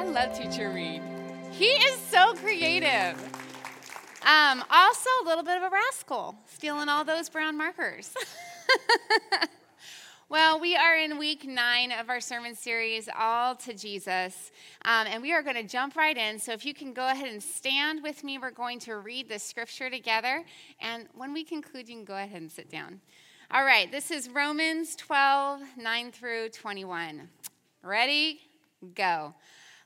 I 0.00 0.04
love 0.04 0.32
Teacher 0.32 0.70
Reed. 0.70 1.02
He 1.50 1.66
is 1.66 2.00
so 2.00 2.32
creative. 2.32 3.22
Um, 4.22 4.64
also, 4.70 5.10
a 5.22 5.26
little 5.26 5.44
bit 5.44 5.58
of 5.58 5.62
a 5.62 5.68
rascal, 5.68 6.36
stealing 6.46 6.88
all 6.88 7.04
those 7.04 7.28
brown 7.28 7.58
markers. 7.58 8.14
well, 10.30 10.58
we 10.58 10.74
are 10.74 10.96
in 10.96 11.18
week 11.18 11.46
nine 11.46 11.92
of 11.92 12.08
our 12.08 12.18
sermon 12.18 12.54
series, 12.54 13.10
All 13.14 13.54
to 13.56 13.74
Jesus, 13.74 14.52
um, 14.86 15.06
and 15.06 15.20
we 15.20 15.34
are 15.34 15.42
going 15.42 15.56
to 15.56 15.64
jump 15.64 15.96
right 15.96 16.16
in. 16.16 16.38
So, 16.38 16.52
if 16.52 16.64
you 16.64 16.72
can 16.72 16.94
go 16.94 17.06
ahead 17.06 17.28
and 17.28 17.42
stand 17.42 18.02
with 18.02 18.24
me, 18.24 18.38
we're 18.38 18.52
going 18.52 18.78
to 18.80 18.96
read 18.96 19.28
the 19.28 19.38
scripture 19.38 19.90
together. 19.90 20.46
And 20.80 21.08
when 21.14 21.34
we 21.34 21.44
conclude, 21.44 21.90
you 21.90 21.96
can 21.96 22.06
go 22.06 22.16
ahead 22.16 22.40
and 22.40 22.50
sit 22.50 22.70
down. 22.70 23.02
All 23.50 23.66
right, 23.66 23.92
this 23.92 24.10
is 24.10 24.30
Romans 24.30 24.96
12, 24.96 25.60
9 25.76 26.10
through 26.10 26.48
21. 26.48 27.28
Ready? 27.82 28.40
Go. 28.94 29.34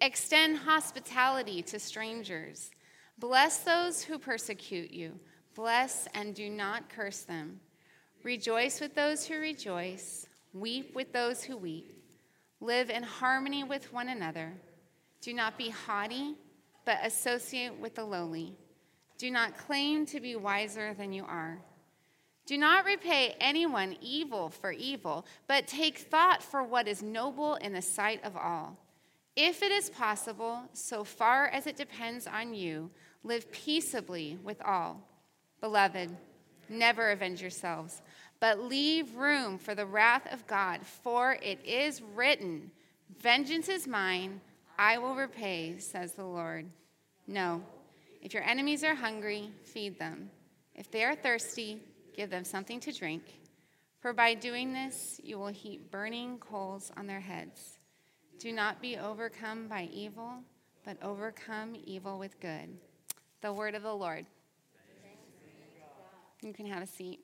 extend 0.00 0.58
hospitality 0.58 1.62
to 1.62 1.78
strangers, 1.78 2.70
bless 3.18 3.58
those 3.58 4.02
who 4.02 4.18
persecute 4.18 4.90
you, 4.90 5.18
bless 5.54 6.06
and 6.14 6.34
do 6.34 6.50
not 6.50 6.88
curse 6.88 7.20
them. 7.20 7.60
Rejoice 8.22 8.80
with 8.80 8.94
those 8.94 9.26
who 9.26 9.38
rejoice, 9.38 10.26
weep 10.52 10.94
with 10.94 11.12
those 11.12 11.42
who 11.44 11.56
weep. 11.56 11.92
Live 12.60 12.90
in 12.90 13.02
harmony 13.02 13.64
with 13.64 13.92
one 13.92 14.08
another. 14.08 14.52
Do 15.20 15.34
not 15.34 15.58
be 15.58 15.68
haughty, 15.68 16.34
but 16.84 16.98
associate 17.02 17.78
with 17.78 17.94
the 17.94 18.04
lowly. 18.04 18.56
Do 19.18 19.30
not 19.30 19.58
claim 19.58 20.06
to 20.06 20.20
be 20.20 20.36
wiser 20.36 20.94
than 20.94 21.12
you 21.12 21.24
are. 21.24 21.58
Do 22.46 22.56
not 22.56 22.84
repay 22.84 23.34
anyone 23.40 23.96
evil 24.00 24.50
for 24.50 24.70
evil, 24.70 25.26
but 25.48 25.66
take 25.66 25.98
thought 25.98 26.42
for 26.42 26.62
what 26.62 26.86
is 26.86 27.02
noble 27.02 27.56
in 27.56 27.72
the 27.72 27.82
sight 27.82 28.24
of 28.24 28.36
all. 28.36 28.78
If 29.36 29.62
it 29.62 29.70
is 29.70 29.90
possible, 29.90 30.62
so 30.72 31.04
far 31.04 31.48
as 31.48 31.66
it 31.66 31.76
depends 31.76 32.26
on 32.26 32.54
you, 32.54 32.90
live 33.22 33.52
peaceably 33.52 34.38
with 34.42 34.60
all. 34.62 35.02
Beloved, 35.60 36.16
never 36.68 37.10
avenge 37.10 37.42
yourselves, 37.42 38.02
but 38.40 38.60
leave 38.60 39.14
room 39.14 39.58
for 39.58 39.74
the 39.74 39.86
wrath 39.86 40.26
of 40.32 40.46
God, 40.46 40.86
for 40.86 41.34
it 41.42 41.64
is 41.64 42.02
written, 42.14 42.70
Vengeance 43.20 43.68
is 43.68 43.86
mine, 43.86 44.40
I 44.78 44.98
will 44.98 45.14
repay, 45.14 45.78
says 45.78 46.12
the 46.12 46.24
Lord. 46.24 46.66
No, 47.26 47.62
if 48.22 48.34
your 48.34 48.42
enemies 48.42 48.82
are 48.84 48.94
hungry, 48.94 49.50
feed 49.64 49.98
them. 49.98 50.30
If 50.74 50.90
they 50.90 51.04
are 51.04 51.14
thirsty, 51.14 51.80
Give 52.16 52.30
them 52.30 52.44
something 52.44 52.80
to 52.80 52.92
drink, 52.92 53.22
for 54.00 54.14
by 54.14 54.32
doing 54.32 54.72
this 54.72 55.20
you 55.22 55.38
will 55.38 55.48
heap 55.48 55.90
burning 55.90 56.38
coals 56.38 56.90
on 56.96 57.06
their 57.06 57.20
heads. 57.20 57.75
Do 58.38 58.52
not 58.52 58.82
be 58.82 58.98
overcome 58.98 59.66
by 59.66 59.88
evil, 59.90 60.34
but 60.84 60.98
overcome 61.02 61.74
evil 61.84 62.18
with 62.18 62.38
good. 62.38 62.68
The 63.40 63.50
word 63.50 63.74
of 63.74 63.82
the 63.82 63.94
Lord. 63.94 64.26
You 66.42 66.52
can 66.52 66.66
have 66.66 66.82
a 66.82 66.86
seat. 66.86 67.20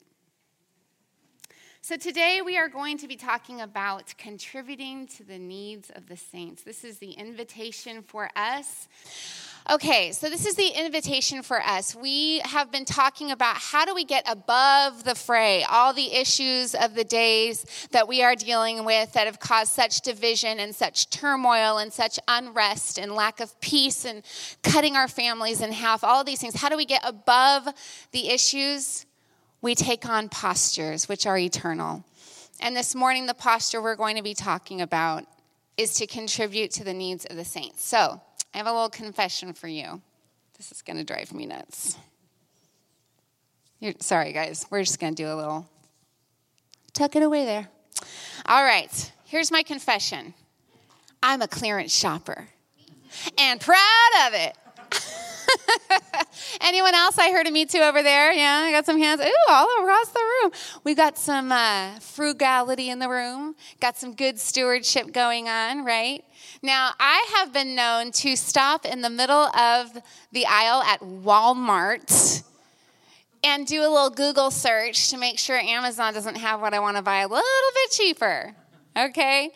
So, 1.82 1.96
today 1.96 2.40
we 2.42 2.56
are 2.56 2.68
going 2.68 2.96
to 2.98 3.08
be 3.08 3.16
talking 3.16 3.60
about 3.60 4.14
contributing 4.16 5.06
to 5.08 5.24
the 5.24 5.38
needs 5.38 5.90
of 5.90 6.06
the 6.06 6.16
saints. 6.16 6.62
This 6.62 6.82
is 6.82 6.98
the 6.98 7.10
invitation 7.10 8.02
for 8.02 8.30
us. 8.34 8.88
Okay, 9.70 10.10
so 10.10 10.28
this 10.28 10.44
is 10.44 10.56
the 10.56 10.66
invitation 10.66 11.40
for 11.44 11.62
us. 11.62 11.94
We 11.94 12.40
have 12.40 12.72
been 12.72 12.84
talking 12.84 13.30
about 13.30 13.56
how 13.58 13.84
do 13.84 13.94
we 13.94 14.04
get 14.04 14.24
above 14.28 15.04
the 15.04 15.14
fray, 15.14 15.62
all 15.62 15.92
the 15.92 16.12
issues 16.12 16.74
of 16.74 16.96
the 16.96 17.04
days 17.04 17.64
that 17.92 18.08
we 18.08 18.24
are 18.24 18.34
dealing 18.34 18.84
with 18.84 19.12
that 19.12 19.26
have 19.26 19.38
caused 19.38 19.70
such 19.70 20.00
division 20.00 20.58
and 20.58 20.74
such 20.74 21.10
turmoil 21.10 21.78
and 21.78 21.92
such 21.92 22.18
unrest 22.26 22.98
and 22.98 23.12
lack 23.12 23.38
of 23.38 23.58
peace 23.60 24.04
and 24.04 24.24
cutting 24.64 24.96
our 24.96 25.06
families 25.06 25.60
in 25.60 25.70
half, 25.70 26.02
all 26.02 26.24
these 26.24 26.40
things. 26.40 26.56
How 26.56 26.68
do 26.68 26.76
we 26.76 26.84
get 26.84 27.02
above 27.04 27.68
the 28.10 28.30
issues? 28.30 29.06
We 29.60 29.76
take 29.76 30.08
on 30.08 30.28
postures 30.28 31.08
which 31.08 31.24
are 31.24 31.38
eternal. 31.38 32.04
And 32.58 32.74
this 32.74 32.96
morning, 32.96 33.26
the 33.26 33.34
posture 33.34 33.80
we're 33.80 33.94
going 33.94 34.16
to 34.16 34.22
be 34.24 34.34
talking 34.34 34.80
about 34.80 35.24
is 35.76 35.94
to 35.94 36.06
contribute 36.06 36.72
to 36.72 36.84
the 36.84 36.92
needs 36.92 37.24
of 37.26 37.36
the 37.36 37.44
saints. 37.44 37.84
So, 37.84 38.20
I 38.54 38.58
have 38.58 38.66
a 38.66 38.72
little 38.72 38.90
confession 38.90 39.52
for 39.52 39.68
you. 39.68 40.00
This 40.56 40.72
is 40.72 40.82
going 40.82 40.98
to 40.98 41.04
drive 41.04 41.32
me 41.32 41.46
nuts. 41.46 41.96
You're, 43.80 43.94
sorry, 43.98 44.32
guys. 44.32 44.66
We're 44.70 44.82
just 44.82 45.00
going 45.00 45.14
to 45.14 45.22
do 45.22 45.32
a 45.32 45.34
little 45.34 45.66
tuck 46.92 47.16
it 47.16 47.22
away 47.22 47.44
there. 47.44 47.68
All 48.46 48.62
right. 48.62 49.12
Here's 49.24 49.50
my 49.50 49.62
confession 49.62 50.34
I'm 51.22 51.40
a 51.40 51.48
clearance 51.48 51.94
shopper 51.94 52.48
and 53.38 53.60
proud 53.60 54.26
of 54.26 54.34
it. 54.34 54.56
Anyone 56.60 56.94
else? 56.94 57.18
I 57.18 57.30
heard 57.30 57.46
a 57.46 57.50
me 57.50 57.66
too 57.66 57.78
over 57.78 58.02
there. 58.02 58.32
Yeah, 58.32 58.64
I 58.66 58.70
got 58.70 58.86
some 58.86 58.98
hands. 58.98 59.20
Ooh, 59.20 59.50
all 59.50 59.66
across 59.80 60.08
the 60.08 60.20
room. 60.20 60.52
We 60.84 60.94
got 60.94 61.18
some 61.18 61.50
uh, 61.50 61.98
frugality 62.00 62.90
in 62.90 62.98
the 62.98 63.08
room. 63.08 63.56
Got 63.80 63.96
some 63.96 64.14
good 64.14 64.38
stewardship 64.38 65.12
going 65.12 65.48
on, 65.48 65.84
right? 65.84 66.24
Now, 66.64 66.92
I 67.00 67.26
have 67.36 67.52
been 67.52 67.74
known 67.74 68.12
to 68.12 68.36
stop 68.36 68.86
in 68.86 69.02
the 69.02 69.10
middle 69.10 69.34
of 69.56 69.98
the 70.30 70.46
aisle 70.46 70.80
at 70.82 71.00
Walmart 71.00 72.44
and 73.42 73.66
do 73.66 73.80
a 73.80 73.90
little 73.90 74.10
Google 74.10 74.52
search 74.52 75.10
to 75.10 75.16
make 75.16 75.40
sure 75.40 75.58
Amazon 75.58 76.14
doesn't 76.14 76.36
have 76.36 76.60
what 76.60 76.72
I 76.72 76.78
want 76.78 76.96
to 76.98 77.02
buy 77.02 77.22
a 77.22 77.26
little 77.26 77.42
bit 77.74 77.90
cheaper. 77.90 78.54
Okay? 78.96 79.50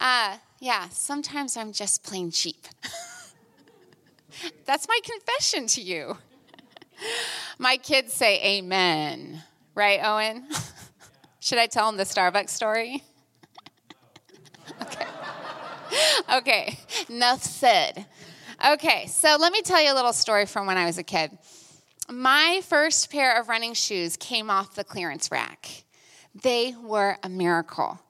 Uh, 0.00 0.38
yeah, 0.58 0.88
sometimes 0.88 1.56
I'm 1.56 1.72
just 1.72 2.02
plain 2.02 2.32
cheap. 2.32 2.66
That's 4.66 4.88
my 4.88 4.98
confession 5.04 5.68
to 5.68 5.80
you. 5.80 6.18
My 7.58 7.76
kids 7.76 8.12
say 8.12 8.58
amen. 8.58 9.44
Right, 9.76 10.00
Owen? 10.02 10.48
Should 11.40 11.58
I 11.58 11.66
tell 11.66 11.86
them 11.86 11.96
the 11.96 12.04
Starbucks 12.04 12.50
story? 12.50 13.04
okay. 14.82 15.06
Okay, 16.38 16.78
enough 17.08 17.42
said. 17.42 18.06
Okay, 18.66 19.06
so 19.06 19.36
let 19.38 19.52
me 19.52 19.62
tell 19.62 19.82
you 19.82 19.92
a 19.92 19.94
little 19.94 20.12
story 20.12 20.46
from 20.46 20.66
when 20.66 20.76
I 20.76 20.84
was 20.84 20.98
a 20.98 21.02
kid. 21.02 21.36
My 22.10 22.60
first 22.64 23.10
pair 23.10 23.38
of 23.38 23.48
running 23.48 23.74
shoes 23.74 24.16
came 24.16 24.50
off 24.50 24.74
the 24.74 24.84
clearance 24.84 25.30
rack. 25.30 25.84
They 26.42 26.74
were 26.82 27.18
a 27.22 27.28
miracle. 27.28 28.00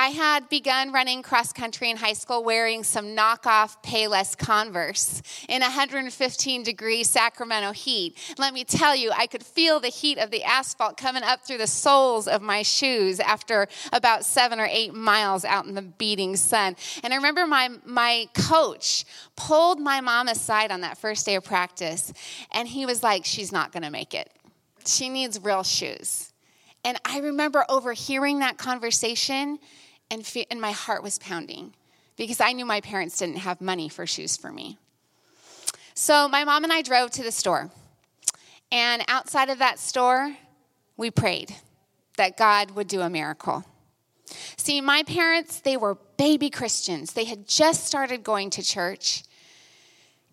I 0.00 0.08
had 0.08 0.48
begun 0.48 0.92
running 0.92 1.22
cross 1.22 1.52
country 1.52 1.90
in 1.90 1.98
high 1.98 2.14
school 2.14 2.42
wearing 2.42 2.84
some 2.84 3.14
knockoff 3.14 3.76
Payless 3.84 4.34
Converse 4.34 5.20
in 5.46 5.60
115 5.60 6.62
degree 6.62 7.04
Sacramento 7.04 7.72
heat. 7.72 8.16
Let 8.38 8.54
me 8.54 8.64
tell 8.64 8.96
you, 8.96 9.10
I 9.14 9.26
could 9.26 9.44
feel 9.44 9.78
the 9.78 9.88
heat 9.88 10.16
of 10.16 10.30
the 10.30 10.42
asphalt 10.42 10.96
coming 10.96 11.22
up 11.22 11.44
through 11.44 11.58
the 11.58 11.66
soles 11.66 12.28
of 12.28 12.40
my 12.40 12.62
shoes 12.62 13.20
after 13.20 13.68
about 13.92 14.24
seven 14.24 14.58
or 14.58 14.66
eight 14.70 14.94
miles 14.94 15.44
out 15.44 15.66
in 15.66 15.74
the 15.74 15.82
beating 15.82 16.34
sun. 16.34 16.76
And 17.04 17.12
I 17.12 17.16
remember 17.16 17.46
my, 17.46 17.68
my 17.84 18.26
coach 18.32 19.04
pulled 19.36 19.80
my 19.80 20.00
mom 20.00 20.28
aside 20.28 20.70
on 20.70 20.80
that 20.80 20.96
first 20.96 21.26
day 21.26 21.34
of 21.34 21.44
practice, 21.44 22.10
and 22.52 22.66
he 22.66 22.86
was 22.86 23.02
like, 23.02 23.26
She's 23.26 23.52
not 23.52 23.70
going 23.70 23.82
to 23.82 23.90
make 23.90 24.14
it. 24.14 24.32
She 24.86 25.10
needs 25.10 25.38
real 25.42 25.62
shoes. 25.62 26.32
And 26.86 26.98
I 27.04 27.18
remember 27.18 27.66
overhearing 27.68 28.38
that 28.38 28.56
conversation 28.56 29.58
and, 30.10 30.26
fe- 30.26 30.46
and 30.50 30.60
my 30.60 30.72
heart 30.72 31.02
was 31.02 31.18
pounding 31.18 31.74
because 32.16 32.40
I 32.40 32.52
knew 32.52 32.66
my 32.66 32.80
parents 32.80 33.18
didn't 33.18 33.36
have 33.38 33.60
money 33.60 33.88
for 33.88 34.06
shoes 34.06 34.36
for 34.36 34.52
me. 34.52 34.78
So 35.94 36.28
my 36.28 36.44
mom 36.44 36.64
and 36.64 36.72
I 36.72 36.82
drove 36.82 37.10
to 37.12 37.22
the 37.22 37.32
store. 37.32 37.70
And 38.72 39.02
outside 39.08 39.48
of 39.48 39.58
that 39.58 39.78
store, 39.78 40.36
we 40.96 41.10
prayed 41.10 41.54
that 42.16 42.36
God 42.36 42.72
would 42.72 42.88
do 42.88 43.00
a 43.00 43.10
miracle. 43.10 43.64
See, 44.56 44.80
my 44.80 45.02
parents, 45.02 45.60
they 45.60 45.76
were 45.76 45.96
baby 46.16 46.50
Christians. 46.50 47.14
They 47.14 47.24
had 47.24 47.48
just 47.48 47.84
started 47.84 48.22
going 48.22 48.50
to 48.50 48.62
church. 48.62 49.24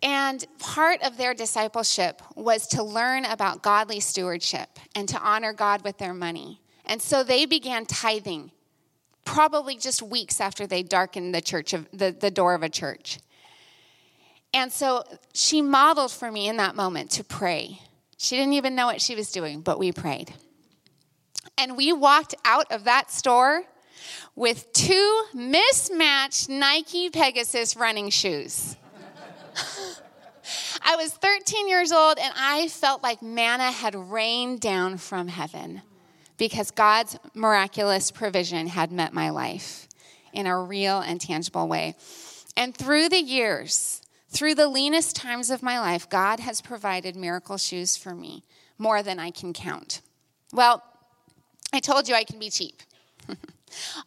And 0.04 0.46
part 0.60 1.02
of 1.02 1.18
their 1.18 1.34
discipleship 1.34 2.22
was 2.36 2.68
to 2.68 2.84
learn 2.84 3.26
about 3.26 3.64
godly 3.64 4.00
stewardship 4.00 4.80
and 4.94 5.10
to 5.10 5.20
honor 5.20 5.54
God 5.54 5.84
with 5.84 5.98
their 5.98 6.14
money. 6.14 6.62
And 6.86 7.02
so 7.02 7.24
they 7.24 7.46
began 7.46 7.86
tithing 7.86 8.52
probably 9.28 9.76
just 9.76 10.02
weeks 10.02 10.40
after 10.40 10.66
they 10.66 10.82
darkened 10.82 11.36
the 11.36 11.42
church 11.42 11.74
of 11.74 11.86
the, 11.92 12.16
the 12.18 12.32
door 12.32 12.56
of 12.56 12.64
a 12.64 12.70
church. 12.70 13.20
And 14.54 14.72
so 14.72 15.04
she 15.34 15.62
modeled 15.62 16.12
for 16.12 16.32
me 16.32 16.48
in 16.48 16.58
that 16.58 16.76
moment 16.76 17.12
to 17.12 17.26
pray. 17.26 17.82
She 18.18 18.38
didn't 18.38 18.54
even 18.54 18.74
know 18.74 18.88
what 18.88 19.02
she 19.02 19.16
was 19.16 19.30
doing, 19.30 19.60
but 19.60 19.78
we 19.78 19.92
prayed. 19.92 20.34
And 21.58 21.76
we 21.76 21.92
walked 21.92 22.36
out 22.46 22.72
of 22.72 22.86
that 22.86 23.12
store 23.12 23.64
with 24.34 24.72
two 24.72 25.24
mismatched 25.34 26.48
Nike 26.48 27.10
Pegasus 27.10 27.76
running 27.76 28.10
shoes. 28.10 28.78
I 30.82 30.96
was 30.96 31.12
13 31.12 31.68
years 31.68 31.92
old 31.92 32.18
and 32.18 32.34
I 32.38 32.70
felt 32.70 33.04
like 33.04 33.22
manna 33.22 33.72
had 33.72 33.94
rained 33.94 34.62
down 34.62 34.98
from 34.98 35.28
heaven 35.28 35.82
because 36.38 36.72
God's 36.72 37.18
miraculous 37.34 38.12
provision 38.12 38.68
had 38.68 38.92
met 38.92 39.14
my 39.14 39.30
life 39.30 39.88
in 40.34 40.46
a 40.46 40.62
real 40.62 41.00
and 41.00 41.20
tangible 41.20 41.68
way. 41.68 41.96
And 42.56 42.76
through 42.76 43.10
the 43.10 43.22
years, 43.22 44.02
through 44.30 44.56
the 44.56 44.68
leanest 44.68 45.16
times 45.16 45.50
of 45.50 45.64
my 45.64 45.80
life, 45.80 46.10
God 46.10 46.40
has 46.40 46.62
provided 46.62 47.16
miracle 47.16 47.58
shoes 47.58 47.98
for 47.98 48.14
me 48.14 48.44
more 48.78 49.02
than 49.02 49.20
I 49.20 49.32
can 49.32 49.54
count. 49.54 50.02
Well, 50.54 50.84
I 51.74 51.80
told 51.80 52.08
you 52.08 52.16
I 52.16 52.24
can 52.24 52.40
be 52.40 52.50
cheap. 52.50 52.82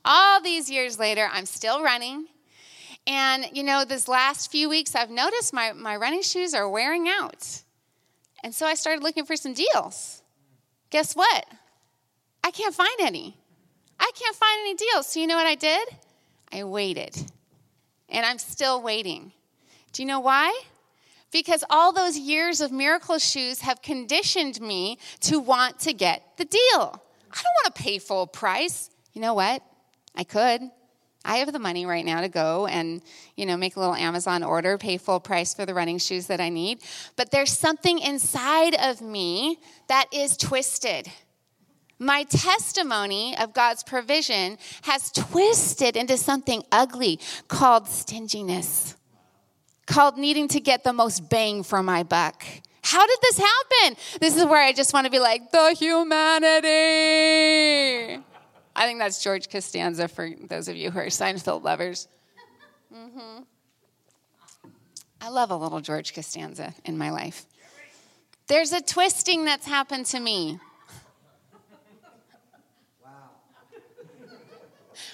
All 0.04 0.40
these 0.40 0.70
years 0.70 0.98
later, 0.98 1.28
I'm 1.30 1.46
still 1.46 1.82
running. 1.82 2.26
And, 3.06 3.46
you 3.52 3.62
know, 3.62 3.84
this 3.84 4.08
last 4.08 4.50
few 4.50 4.68
weeks, 4.68 4.94
I've 4.94 5.10
noticed 5.10 5.52
my, 5.52 5.72
my 5.72 5.96
running 5.96 6.22
shoes 6.22 6.54
are 6.54 6.68
wearing 6.68 7.08
out. 7.08 7.62
And 8.42 8.54
so 8.54 8.66
I 8.66 8.74
started 8.74 9.02
looking 9.02 9.24
for 9.24 9.36
some 9.36 9.54
deals. 9.54 10.22
Guess 10.90 11.14
what? 11.14 11.44
I 12.42 12.50
can't 12.50 12.74
find 12.74 13.00
any. 13.00 13.36
I 13.98 14.10
can't 14.14 14.36
find 14.36 14.60
any 14.60 14.74
deals. 14.74 15.08
So, 15.08 15.20
you 15.20 15.26
know 15.26 15.36
what 15.36 15.46
I 15.46 15.54
did? 15.54 15.88
I 16.52 16.64
waited. 16.64 17.16
And 18.08 18.26
I'm 18.26 18.38
still 18.38 18.82
waiting. 18.82 19.32
Do 19.92 20.02
you 20.02 20.06
know 20.06 20.20
why? 20.20 20.58
Because 21.30 21.62
all 21.70 21.92
those 21.92 22.18
years 22.18 22.60
of 22.60 22.72
miracle 22.72 23.18
shoes 23.18 23.60
have 23.60 23.82
conditioned 23.82 24.60
me 24.60 24.98
to 25.20 25.38
want 25.38 25.78
to 25.80 25.92
get 25.92 26.22
the 26.36 26.44
deal. 26.44 26.60
I 26.72 27.42
don't 27.42 27.56
want 27.64 27.74
to 27.74 27.82
pay 27.82 27.98
full 27.98 28.26
price. 28.26 28.90
You 29.12 29.20
know 29.20 29.34
what? 29.34 29.62
I 30.16 30.24
could. 30.24 30.62
I 31.24 31.36
have 31.36 31.52
the 31.52 31.58
money 31.58 31.84
right 31.84 32.04
now 32.04 32.22
to 32.22 32.28
go 32.28 32.66
and, 32.66 33.02
you 33.36 33.44
know, 33.44 33.56
make 33.56 33.76
a 33.76 33.80
little 33.80 33.94
Amazon 33.94 34.42
order, 34.42 34.78
pay 34.78 34.96
full 34.96 35.20
price 35.20 35.52
for 35.52 35.66
the 35.66 35.74
running 35.74 35.98
shoes 35.98 36.26
that 36.28 36.40
I 36.40 36.48
need. 36.48 36.82
But 37.14 37.30
there's 37.30 37.56
something 37.56 37.98
inside 37.98 38.74
of 38.74 39.02
me 39.02 39.58
that 39.88 40.06
is 40.12 40.36
twisted. 40.36 41.08
My 42.02 42.24
testimony 42.24 43.36
of 43.36 43.52
God's 43.52 43.82
provision 43.82 44.56
has 44.82 45.12
twisted 45.12 45.96
into 45.98 46.16
something 46.16 46.62
ugly 46.72 47.20
called 47.46 47.86
stinginess, 47.88 48.96
called 49.86 50.16
needing 50.16 50.48
to 50.48 50.60
get 50.60 50.82
the 50.82 50.94
most 50.94 51.28
bang 51.28 51.62
for 51.62 51.82
my 51.82 52.02
buck. 52.02 52.42
How 52.82 53.06
did 53.06 53.18
this 53.20 53.38
happen? 53.38 53.98
This 54.18 54.34
is 54.34 54.46
where 54.46 54.62
I 54.62 54.72
just 54.72 54.94
want 54.94 55.04
to 55.04 55.10
be 55.10 55.18
like, 55.18 55.52
the 55.52 55.76
humanity. 55.78 56.64
I 58.74 58.86
think 58.86 58.98
that's 58.98 59.22
George 59.22 59.50
Costanza 59.50 60.08
for 60.08 60.30
those 60.48 60.68
of 60.68 60.76
you 60.76 60.90
who 60.90 61.00
are 61.00 61.06
Seinfeld 61.08 61.62
lovers. 61.62 62.08
Mm-hmm. 62.94 63.42
I 65.20 65.28
love 65.28 65.50
a 65.50 65.56
little 65.56 65.80
George 65.82 66.14
Costanza 66.14 66.72
in 66.86 66.96
my 66.96 67.10
life. 67.10 67.44
There's 68.46 68.72
a 68.72 68.80
twisting 68.80 69.44
that's 69.44 69.66
happened 69.66 70.06
to 70.06 70.18
me. 70.18 70.58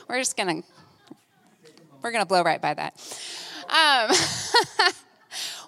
We're 0.09 0.19
just 0.19 0.37
gonna 0.37 0.63
we're 2.03 2.13
gonna 2.13 2.27
blow 2.27 2.43
right 2.43 2.61
by 2.61 2.75
that. 2.75 2.95
Um, 3.69 4.17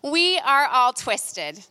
we 0.12 0.38
are 0.38 0.66
all 0.66 0.92
twisted. 0.92 1.64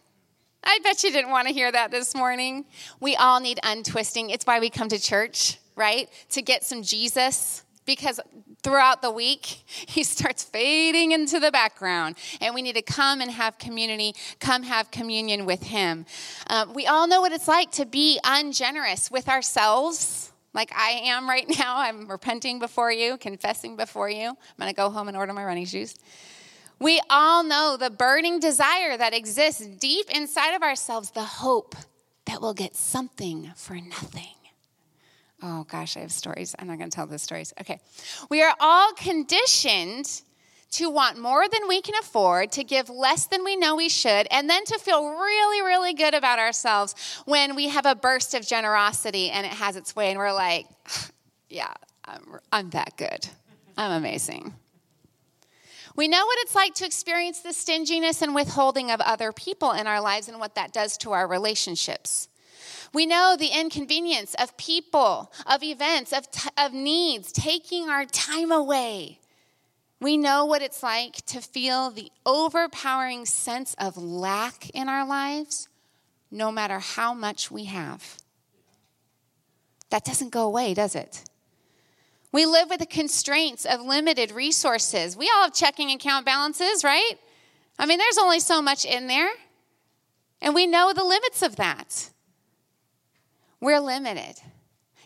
I 0.64 0.80
bet 0.84 1.04
you 1.04 1.12
didn't 1.12 1.31
want 1.31 1.48
to 1.48 1.54
hear 1.54 1.72
that 1.72 1.92
this 1.92 2.14
morning. 2.14 2.66
We 3.00 3.16
all 3.16 3.40
need 3.40 3.60
untwisting. 3.64 4.30
It's 4.30 4.46
why 4.46 4.60
we 4.60 4.69
come 4.69 4.90
to 4.90 5.00
church 5.00 5.60
right? 5.78 6.10
To 6.31 6.42
get 6.42 6.66
some 6.66 6.84
Jesus 6.84 7.64
because 7.86 8.19
throughout 8.64 9.02
the 9.02 9.12
week, 9.12 9.46
he 9.68 10.04
starts 10.04 10.44
fading 10.44 11.14
into 11.14 11.40
the 11.40 11.52
background. 11.52 12.18
And 12.42 12.54
we 12.54 12.62
need 12.62 12.75
to 12.75 12.81
come 12.81 13.22
and 13.22 13.31
have 13.31 13.58
community, 13.58 14.14
come 14.42 14.64
have 14.64 14.92
communion 14.92 15.46
with 15.46 15.64
him. 15.64 16.06
Uh, 16.48 16.66
we 16.74 16.86
all 16.86 17.08
know 17.08 17.22
what 17.22 17.31
it's 17.31 17.48
like 17.48 17.72
to 17.74 17.86
be 17.86 18.19
ungenerous 18.25 19.10
with 19.10 19.30
ourselves. 19.30 20.34
Like 20.54 20.72
I 20.76 21.02
am 21.06 21.30
right 21.30 21.48
now. 21.60 21.78
I'm 21.78 22.08
repenting 22.08 22.60
before 22.60 22.92
you, 22.92 23.18
confessing 23.18 23.76
before 23.76 24.10
you. 24.10 24.30
I'm 24.30 24.36
going 24.60 24.70
to 24.70 24.76
go 24.76 24.90
home 24.90 25.08
and 25.08 25.18
order 25.18 25.34
my 25.34 25.44
running 25.44 25.66
shoes. 25.66 25.96
We 26.80 27.02
all 27.10 27.44
know 27.44 27.76
the 27.80 27.90
burning 27.90 28.40
desire 28.40 28.98
that 28.98 29.14
exists 29.14 29.66
deep 29.66 30.10
inside 30.12 30.54
of 30.56 30.62
ourselves, 30.62 31.12
the 31.12 31.24
hope 31.24 31.76
that 32.26 32.42
we'll 32.42 32.54
get 32.54 32.76
something 32.76 33.52
for 33.56 33.76
nothing. 33.76 34.36
Oh 35.42 35.66
gosh, 35.70 35.98
I 35.98 36.02
have 36.02 36.12
stories. 36.12 36.56
I'm 36.58 36.68
not 36.68 36.78
going 36.78 36.90
to 36.90 36.96
tell 36.96 37.08
the 37.08 37.20
stories. 37.20 37.54
Okay. 37.62 37.80
We 38.30 38.42
are 38.44 38.56
all 38.60 38.94
conditioned 38.94 40.22
to 40.72 40.90
want 40.90 41.18
more 41.18 41.48
than 41.48 41.68
we 41.68 41.81
can 41.81 41.96
afford, 42.00 42.52
to 42.54 42.64
give 42.64 42.90
less 42.90 43.28
than 43.28 43.44
we 43.44 43.56
know 43.56 43.75
we 43.75 43.90
should, 43.90 44.28
and 44.31 44.50
then 44.50 44.66
to 44.66 44.78
feel 44.80 45.10
really, 45.10 45.62
really 45.62 45.94
good 45.94 46.14
about 46.14 46.40
ourselves 46.40 46.96
when 47.25 47.56
we 47.56 47.69
have 47.69 47.86
a 47.86 47.96
burst 47.96 48.34
of 48.34 48.46
generosity 48.46 49.30
and 49.30 49.46
it 49.46 49.54
has 49.54 49.75
its 49.75 49.96
way, 49.96 50.10
and 50.10 50.19
we're 50.19 50.34
like, 50.34 50.68
yeah, 51.50 51.74
I'm, 52.06 52.40
I'm 52.52 52.69
that 52.72 52.98
good. 52.98 53.28
I'm 53.78 53.92
amazing. 53.92 54.54
We 55.96 56.08
know 56.08 56.25
what 56.25 56.38
it's 56.42 56.54
like 56.54 56.75
to 56.75 56.86
experience 56.86 57.40
the 57.40 57.54
stinginess 57.54 58.22
and 58.22 58.36
withholding 58.36 58.92
of 58.92 59.02
other 59.02 59.31
people 59.31 59.72
in 59.72 59.88
our 59.88 60.00
lives 60.00 60.30
and 60.30 60.40
what 60.40 60.54
that 60.56 60.72
does 60.72 60.96
to 61.00 61.12
our 61.12 61.28
relationships. 61.28 62.30
We 62.94 63.06
know 63.06 63.36
the 63.38 63.48
inconvenience 63.48 64.36
of 64.36 64.56
people, 64.58 65.31
of 65.46 65.64
events, 65.64 66.14
of, 66.14 66.30
t- 66.30 66.50
of 66.58 66.72
needs, 66.74 67.31
taking 67.31 67.90
our 67.90 68.06
time 68.06 68.52
away. 68.52 69.19
We 70.00 70.16
know 70.18 70.46
what 70.46 70.62
it's 70.62 70.84
like 70.84 71.26
to 71.28 71.42
feel 71.42 71.90
the 71.90 72.12
overpowering 72.26 73.26
sense 73.26 73.76
of 73.80 73.98
lack 73.98 74.70
in 74.72 74.90
our 74.90 75.08
lives, 75.08 75.68
no 76.30 76.52
matter 76.52 76.80
how 76.80 77.14
much 77.14 77.50
we 77.50 77.66
have. 77.66 78.18
That 79.90 80.06
doesn't 80.06 80.30
go 80.30 80.46
away, 80.46 80.74
does 80.74 80.95
it? 80.95 81.24
We 82.31 82.45
live 82.45 82.69
with 82.69 82.80
the 82.80 82.86
constraints 82.86 83.66
of 83.66 83.81
limited 83.81 84.31
resources. 84.31 85.18
We 85.18 85.31
all 85.33 85.44
have 85.44 85.54
checking 85.54 85.92
account 85.92 86.26
balances, 86.26 86.83
right? 86.83 87.14
I 87.80 87.86
mean, 87.86 87.98
there's 87.98 88.18
only 88.18 88.40
so 88.40 88.62
much 88.62 88.86
in 88.86 89.07
there. 89.07 89.30
And 90.42 90.54
we 90.54 90.68
know 90.68 90.94
the 90.94 91.04
limits 91.04 91.42
of 91.42 91.56
that. 91.56 92.12
We're 93.60 93.80
limited. 93.80 94.36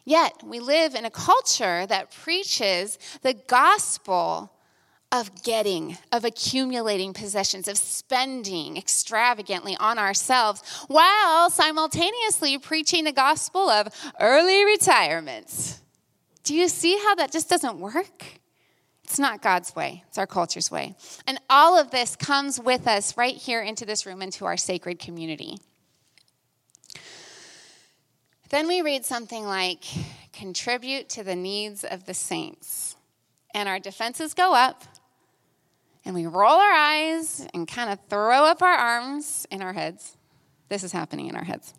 Yet, 0.03 0.43
we 0.43 0.59
live 0.59 0.95
in 0.95 1.05
a 1.05 1.11
culture 1.11 1.85
that 1.85 2.11
preaches 2.11 2.97
the 3.21 3.33
gospel 3.33 4.51
of 5.11 5.43
getting, 5.43 5.97
of 6.11 6.23
accumulating 6.23 7.13
possessions, 7.13 7.67
of 7.67 7.77
spending 7.77 8.77
extravagantly 8.77 9.75
on 9.77 9.99
ourselves, 9.99 10.61
while 10.87 11.49
simultaneously 11.49 12.57
preaching 12.57 13.03
the 13.03 13.11
gospel 13.11 13.69
of 13.69 13.87
early 14.19 14.63
retirement. 14.63 15.79
Do 16.43 16.55
you 16.55 16.67
see 16.67 16.97
how 16.97 17.15
that 17.15 17.31
just 17.31 17.49
doesn't 17.49 17.77
work? 17.79 18.25
It's 19.03 19.19
not 19.19 19.41
God's 19.41 19.75
way, 19.75 20.03
it's 20.07 20.17
our 20.17 20.27
culture's 20.27 20.71
way. 20.71 20.95
And 21.27 21.37
all 21.49 21.77
of 21.77 21.91
this 21.91 22.15
comes 22.15 22.59
with 22.59 22.87
us 22.87 23.17
right 23.17 23.35
here 23.35 23.61
into 23.61 23.85
this 23.85 24.05
room, 24.05 24.21
into 24.21 24.45
our 24.45 24.55
sacred 24.55 24.99
community. 24.99 25.57
Then 28.49 28.67
we 28.67 28.81
read 28.81 29.05
something 29.05 29.45
like, 29.45 29.83
contribute 30.31 31.09
to 31.09 31.23
the 31.23 31.35
needs 31.35 31.83
of 31.83 32.05
the 32.05 32.13
saints. 32.13 32.95
And 33.53 33.67
our 33.67 33.79
defenses 33.79 34.33
go 34.33 34.53
up, 34.53 34.83
and 36.05 36.15
we 36.15 36.25
roll 36.25 36.59
our 36.59 36.73
eyes 36.73 37.47
and 37.53 37.67
kind 37.67 37.89
of 37.89 37.99
throw 38.09 38.45
up 38.45 38.61
our 38.61 38.73
arms 38.73 39.45
in 39.51 39.61
our 39.61 39.73
heads. 39.73 40.17
This 40.69 40.83
is 40.83 40.91
happening 40.91 41.27
in 41.27 41.35
our 41.35 41.43
heads. 41.43 41.73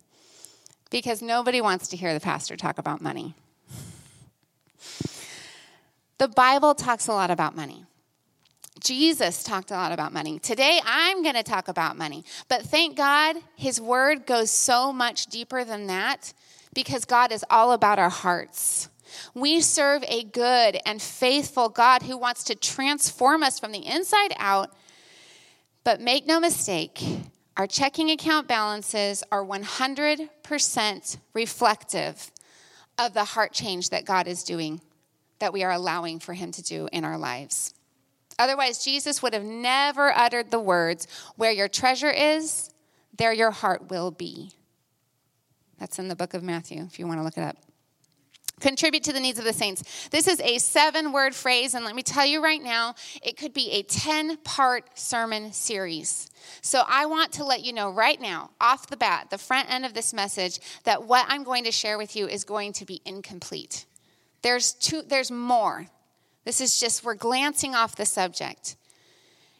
Because 0.91 1.23
nobody 1.23 1.61
wants 1.61 1.89
to 1.89 1.97
hear 1.97 2.13
the 2.13 2.21
pastor 2.21 2.57
talk 2.57 2.79
about 2.79 3.01
money. 3.01 3.35
The 6.19 6.29
Bible 6.29 6.75
talks 6.75 7.09
a 7.09 7.13
lot 7.13 7.31
about 7.31 7.57
money. 7.57 7.85
Jesus 8.81 9.43
talked 9.43 9.71
a 9.71 9.75
lot 9.75 9.93
about 9.93 10.13
money. 10.13 10.39
Today, 10.39 10.81
I'm 10.85 11.23
going 11.23 11.35
to 11.35 11.43
talk 11.43 11.69
about 11.69 11.97
money. 11.97 12.25
But 12.49 12.63
thank 12.63 12.97
God, 12.97 13.37
his 13.57 13.81
word 13.81 14.27
goes 14.27 14.51
so 14.51 14.93
much 14.93 15.27
deeper 15.27 15.65
than 15.65 15.87
that 15.87 16.33
because 16.75 17.05
God 17.05 17.33
is 17.33 17.45
all 17.49 17.73
about 17.73 17.99
our 17.99 18.11
hearts. 18.11 18.89
We 19.35 19.61
serve 19.61 20.05
a 20.09 20.25
good 20.25 20.79
and 20.85 21.01
faithful 21.01 21.69
God 21.69 22.03
who 22.03 22.17
wants 22.17 22.45
to 22.45 22.55
transform 22.55 23.43
us 23.43 23.59
from 23.59 23.73
the 23.73 23.87
inside 23.87 24.35
out. 24.39 24.75
But 25.85 26.01
make 26.01 26.27
no 26.27 26.39
mistake, 26.41 27.03
our 27.57 27.67
checking 27.67 28.11
account 28.11 28.49
balances 28.49 29.23
are 29.31 29.45
100% 29.45 31.17
reflective 31.35 32.31
of 32.99 33.15
the 33.15 33.25
heart 33.25 33.53
change 33.53 33.91
that 33.91 34.05
God 34.05 34.27
is 34.27 34.45
doing, 34.45 34.81
that 35.39 35.53
we 35.53 35.63
are 35.65 35.73
allowing 35.73 36.19
for 36.19 36.35
Him 36.35 36.53
to 36.53 36.63
do 36.63 36.89
in 36.93 37.05
our 37.05 37.19
lives. 37.19 37.75
Otherwise, 38.39 38.85
Jesus 38.85 39.23
would 39.23 39.35
have 39.35 39.45
never 39.45 40.17
uttered 40.17 40.51
the 40.51 40.61
words, 40.61 41.07
Where 41.37 41.53
your 41.53 41.69
treasure 41.69 42.11
is, 42.11 42.71
there 43.17 43.33
your 43.33 43.51
heart 43.51 43.91
will 43.91 44.11
be. 44.11 44.53
That's 45.79 45.99
in 45.99 46.09
the 46.09 46.17
book 46.17 46.35
of 46.35 46.43
Matthew, 46.43 46.83
if 46.85 46.99
you 46.99 47.07
want 47.07 47.19
to 47.21 47.25
look 47.25 47.37
it 47.37 47.43
up. 47.43 47.57
Contribute 48.63 49.03
to 49.03 49.13
the 49.13 49.19
needs 49.19 49.41
of 49.41 49.45
the 49.45 49.53
saints. 49.53 50.09
This 50.11 50.29
is 50.29 50.41
a 50.41 50.59
seven 50.59 51.11
word 51.11 51.35
phrase, 51.35 51.75
and 51.75 51.85
let 51.85 51.97
me 51.97 52.03
tell 52.05 52.25
you 52.25 52.41
right 52.41 52.63
now, 52.63 52.95
it 53.21 53.37
could 53.37 53.53
be 53.53 53.73
a 53.73 53.83
10 53.83 54.37
part 54.39 54.97
sermon 54.97 55.53
series. 55.53 56.31
So 56.61 56.85
I 56.87 57.07
want 57.07 57.33
to 57.33 57.45
let 57.45 57.65
you 57.65 57.73
know 57.73 57.91
right 57.91 58.21
now, 58.21 58.51
off 58.61 58.87
the 58.87 58.97
bat, 58.97 59.31
the 59.31 59.39
front 59.39 59.69
end 59.69 59.85
of 59.85 59.95
this 59.95 60.15
message, 60.15 60.61
that 60.85 61.09
what 61.09 61.27
I'm 61.29 61.43
going 61.43 61.65
to 61.65 61.73
share 61.73 61.99
with 61.99 62.15
you 62.15 62.29
is 62.29 62.45
going 62.45 62.73
to 62.75 62.85
be 62.85 63.03
incomplete. 63.05 63.85
There's, 64.43 64.75
two, 64.75 65.03
there's 65.03 65.33
more. 65.33 65.89
This 66.45 66.61
is 66.61 66.79
just, 66.79 67.03
we're 67.03 67.17
glancing 67.17 67.75
off 67.75 67.97
the 67.97 68.07
subject. 68.07 68.77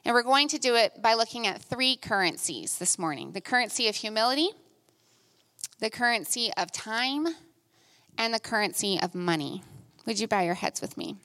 And 0.05 0.15
we're 0.15 0.23
going 0.23 0.47
to 0.47 0.59
do 0.59 0.77
it 0.77 1.03
by 1.03 1.15
looking 1.15 1.49
at 1.49 1.61
three 1.61 1.97
currencies 1.97 2.79
this 2.79 3.01
morning 3.01 3.33
the 3.33 3.41
currency 3.41 3.89
of 3.89 3.97
humility, 3.97 4.51
the 5.81 5.91
currency 5.91 6.53
of 6.57 6.71
time, 6.71 7.27
and 8.17 8.33
the 8.33 8.41
currency 8.41 8.99
of 9.01 9.15
money. 9.15 9.63
Would 10.07 10.21
you 10.21 10.29
bow 10.29 10.41
your 10.41 10.55
heads 10.55 10.81
with 10.81 10.97
me? 10.97 11.17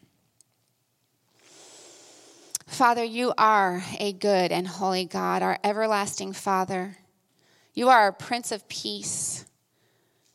Father, 2.65 3.03
you 3.03 3.33
are 3.37 3.83
a 3.99 4.13
good 4.13 4.51
and 4.51 4.67
holy 4.67 5.05
God, 5.05 5.41
our 5.41 5.57
everlasting 5.63 6.33
Father. 6.33 6.97
You 7.73 7.89
are 7.89 7.99
our 7.99 8.11
Prince 8.11 8.51
of 8.51 8.67
Peace. 8.67 9.45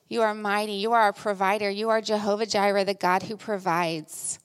You 0.08 0.22
are 0.22 0.34
mighty. 0.34 0.72
You 0.72 0.92
are 0.92 1.02
our 1.02 1.12
provider. 1.12 1.70
You 1.70 1.90
are 1.90 2.00
Jehovah 2.00 2.46
Jireh, 2.46 2.84
the 2.84 2.94
God 2.94 3.22
who 3.22 3.36
provides. 3.36 4.38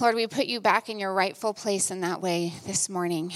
Lord, 0.00 0.14
we 0.14 0.26
put 0.26 0.46
you 0.46 0.60
back 0.60 0.88
in 0.88 0.98
your 0.98 1.12
rightful 1.12 1.54
place 1.54 1.90
in 1.90 2.02
that 2.02 2.20
way 2.20 2.52
this 2.66 2.88
morning. 2.88 3.32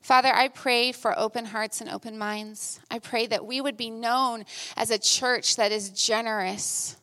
Father, 0.00 0.32
I 0.32 0.48
pray 0.48 0.92
for 0.92 1.18
open 1.18 1.46
hearts 1.46 1.80
and 1.80 1.90
open 1.90 2.16
minds. 2.16 2.80
I 2.90 2.98
pray 2.98 3.26
that 3.26 3.44
we 3.44 3.60
would 3.60 3.76
be 3.76 3.90
known 3.90 4.44
as 4.76 4.90
a 4.90 4.98
church 4.98 5.56
that 5.56 5.72
is 5.72 5.90
generous. 5.90 6.96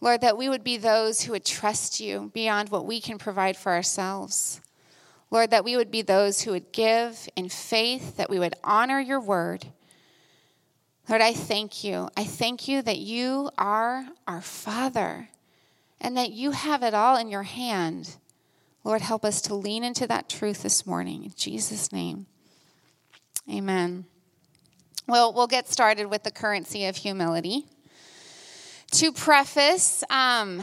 Lord, 0.00 0.20
that 0.20 0.36
we 0.36 0.50
would 0.50 0.62
be 0.62 0.76
those 0.76 1.22
who 1.22 1.32
would 1.32 1.46
trust 1.46 2.00
you 2.00 2.30
beyond 2.34 2.68
what 2.68 2.84
we 2.84 3.00
can 3.00 3.16
provide 3.16 3.56
for 3.56 3.72
ourselves. 3.72 4.60
Lord, 5.30 5.50
that 5.50 5.64
we 5.64 5.76
would 5.76 5.90
be 5.90 6.02
those 6.02 6.42
who 6.42 6.50
would 6.50 6.72
give 6.72 7.28
in 7.36 7.48
faith, 7.48 8.18
that 8.18 8.28
we 8.28 8.38
would 8.38 8.54
honor 8.62 9.00
your 9.00 9.20
word. 9.20 9.66
Lord, 11.08 11.22
I 11.22 11.32
thank 11.32 11.84
you. 11.84 12.08
I 12.16 12.24
thank 12.24 12.68
you 12.68 12.82
that 12.82 12.98
you 12.98 13.50
are 13.56 14.06
our 14.28 14.42
Father 14.42 15.30
and 16.00 16.16
that 16.16 16.32
you 16.32 16.50
have 16.50 16.82
it 16.82 16.94
all 16.94 17.16
in 17.16 17.28
your 17.30 17.42
hand. 17.42 18.16
Lord, 18.84 19.00
help 19.00 19.24
us 19.24 19.40
to 19.42 19.54
lean 19.54 19.82
into 19.82 20.06
that 20.06 20.28
truth 20.28 20.62
this 20.62 20.86
morning. 20.86 21.24
In 21.24 21.32
Jesus' 21.34 21.90
name, 21.90 22.26
amen. 23.50 24.04
Well, 25.08 25.32
we'll 25.32 25.46
get 25.46 25.68
started 25.68 26.06
with 26.06 26.22
the 26.22 26.30
currency 26.30 26.84
of 26.84 26.96
humility. 26.96 27.64
To 28.92 29.10
preface, 29.10 30.04
um, 30.10 30.62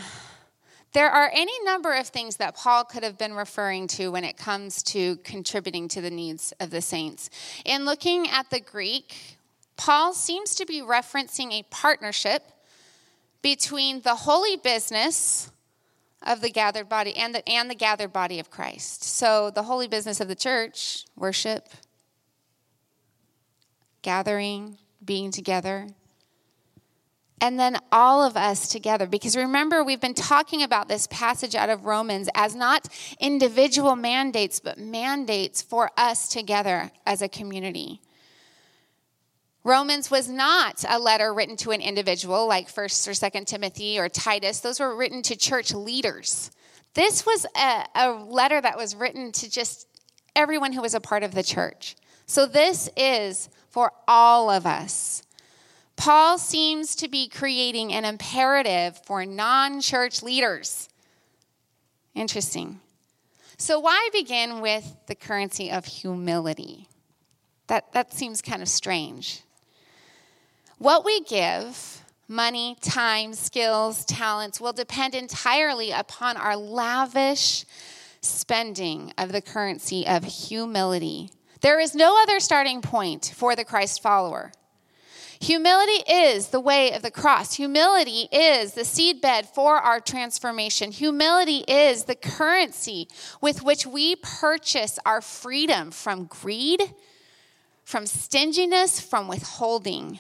there 0.94 1.10
are 1.10 1.32
any 1.34 1.52
number 1.64 1.96
of 1.96 2.08
things 2.08 2.36
that 2.38 2.56
Paul 2.56 2.84
could 2.84 3.02
have 3.02 3.18
been 3.18 3.34
referring 3.34 3.88
to 3.90 4.10
when 4.10 4.24
it 4.24 4.38
comes 4.38 4.84
to 4.84 5.16
contributing 5.18 5.88
to 5.90 6.02
the 6.02 6.12
needs 6.12 6.54
of 6.60 6.70
the 6.70 6.82
saints. 6.82 7.32
In 7.66 7.86
looking 7.86 8.30
at 8.30 8.52
the 8.52 8.60
Greek, 8.60 9.38
Paul 9.78 10.14
seems 10.14 10.54
to 10.56 10.66
be 10.68 10.82
referencing 10.82 11.54
a 11.54 11.64
partnership 11.72 12.44
between 13.42 14.02
the 14.02 14.14
holy 14.14 14.58
business 14.58 15.50
of 16.24 16.42
the 16.42 16.50
gathered 16.50 16.88
body 16.88 17.16
and 17.16 17.34
the, 17.34 17.48
and 17.50 17.70
the 17.70 17.76
gathered 17.76 18.14
body 18.14 18.40
of 18.40 18.50
Christ. 18.50 19.04
So, 19.04 19.50
the 19.50 19.64
holy 19.64 19.88
business 19.88 20.20
of 20.20 20.28
the 20.28 20.36
church, 20.36 21.06
worship, 21.16 21.70
gathering, 24.02 24.78
being 25.04 25.32
together, 25.32 25.88
and 27.42 27.60
then 27.60 27.78
all 27.92 28.24
of 28.24 28.38
us 28.38 28.68
together. 28.68 29.08
Because 29.08 29.36
remember, 29.36 29.84
we've 29.84 30.00
been 30.00 30.14
talking 30.14 30.62
about 30.62 30.88
this 30.88 31.08
passage 31.08 31.56
out 31.56 31.70
of 31.70 31.86
Romans 31.86 32.30
as 32.36 32.56
not 32.56 32.88
individual 33.20 33.96
mandates, 33.96 34.60
but 34.60 34.78
mandates 34.78 35.62
for 35.62 35.90
us 35.98 36.30
together 36.30 36.92
as 37.06 37.24
a 37.24 37.28
community. 37.28 38.00
Romans 39.64 40.10
was 40.10 40.28
not 40.28 40.84
a 40.90 40.98
letter 40.98 41.34
written 41.34 41.56
to 41.58 41.72
an 41.72 41.82
individual 41.82 42.48
like 42.48 42.68
1st 42.68 43.08
or 43.08 43.12
2nd 43.12 43.46
Timothy 43.46 44.00
or 44.00 44.10
Titus. 44.10 44.60
Those 44.60 44.80
were 44.80 44.96
written 44.96 45.22
to 45.24 45.36
church 45.36 45.74
leaders. 45.74 46.50
This 46.96 47.26
was 47.26 47.46
a, 47.56 47.86
a, 47.96 48.12
letter 48.12 48.60
that 48.60 48.76
was 48.76 48.96
written 48.96 49.32
to 49.34 49.50
just 49.50 49.88
everyone 50.36 50.74
who 50.74 50.82
was 50.82 50.96
a 50.96 51.00
part 51.00 51.24
of 51.24 51.34
the 51.34 51.44
church. 51.44 51.96
So 52.26 52.48
this 52.48 52.90
is 52.98 53.50
for 53.70 53.92
all 54.08 54.50
of 54.50 54.66
us. 54.66 55.24
Paul 55.96 56.40
seems 56.40 56.96
to 56.96 57.08
be 57.08 57.30
creating 57.30 57.94
an 57.94 58.06
imperative 58.06 59.00
for 59.06 59.26
non 59.26 59.80
church 59.82 60.24
leaders. 60.24 60.90
Interesting. 62.16 62.80
So, 63.58 63.80
why 63.80 64.10
begin 64.12 64.62
with 64.62 64.96
the 65.06 65.14
currency 65.14 65.70
of 65.70 65.86
humility? 65.86 66.88
That, 67.68 67.94
that 67.94 68.14
seems 68.14 68.42
kind 68.42 68.64
of 68.64 68.68
strange. 68.68 69.44
What 70.82 71.06
we 71.06 71.22
give, 71.22 72.04
money, 72.28 72.76
time, 72.82 73.36
skills, 73.36 74.04
talents, 74.04 74.60
will 74.60 74.74
depend 74.74 75.14
entirely 75.14 75.92
upon 75.92 76.38
our 76.38 76.58
lavish 76.58 77.66
spending 78.22 79.14
of 79.16 79.32
the 79.32 79.44
currency 79.44 80.08
of 80.08 80.24
humility. 80.24 81.30
There 81.62 81.80
is 81.80 81.94
no 81.94 82.20
other 82.24 82.40
starting 82.40 82.82
point 82.82 83.32
for 83.36 83.56
the 83.56 83.64
Christ 83.64 84.02
follower. 84.02 84.54
Humility 85.40 86.04
is 86.12 86.48
the 86.48 86.60
way 86.60 86.94
of 86.94 87.04
the 87.04 87.12
cross. 87.12 87.54
Humility 87.54 88.28
is 88.32 88.74
the 88.74 88.82
seedbed 88.82 89.54
for 89.54 89.78
our 89.78 90.00
transformation. 90.00 90.92
Humility 90.92 91.64
is 91.68 92.06
the 92.06 92.16
currency 92.16 93.08
with 93.40 93.62
which 93.62 93.86
we 93.86 94.16
purchase 94.16 94.98
our 95.06 95.22
freedom 95.22 95.92
from 95.92 96.26
greed, 96.26 96.96
from 97.84 98.08
stinginess, 98.08 99.00
from 99.00 99.28
withholding 99.28 100.18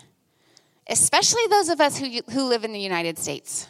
especially 0.92 1.48
those 1.50 1.70
of 1.70 1.82
us 1.82 1.98
who, 1.98 2.20
who 2.32 2.44
live 2.44 2.64
in 2.64 2.74
the 2.74 2.80
United 2.80 3.18
States. 3.18 3.68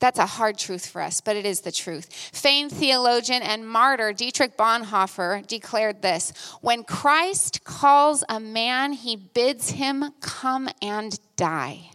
That's 0.00 0.18
a 0.18 0.26
hard 0.26 0.58
truth 0.58 0.86
for 0.86 1.00
us, 1.00 1.22
but 1.22 1.34
it 1.34 1.46
is 1.46 1.62
the 1.62 1.72
truth. 1.72 2.12
Famed 2.32 2.70
theologian 2.70 3.42
and 3.42 3.66
martyr 3.66 4.12
Dietrich 4.12 4.56
Bonhoeffer 4.56 5.46
declared 5.46 6.02
this 6.02 6.32
When 6.60 6.84
Christ 6.84 7.64
calls 7.64 8.22
a 8.28 8.38
man, 8.38 8.92
he 8.92 9.16
bids 9.16 9.70
him 9.70 10.04
come 10.20 10.68
and 10.82 11.18
die. 11.36 11.90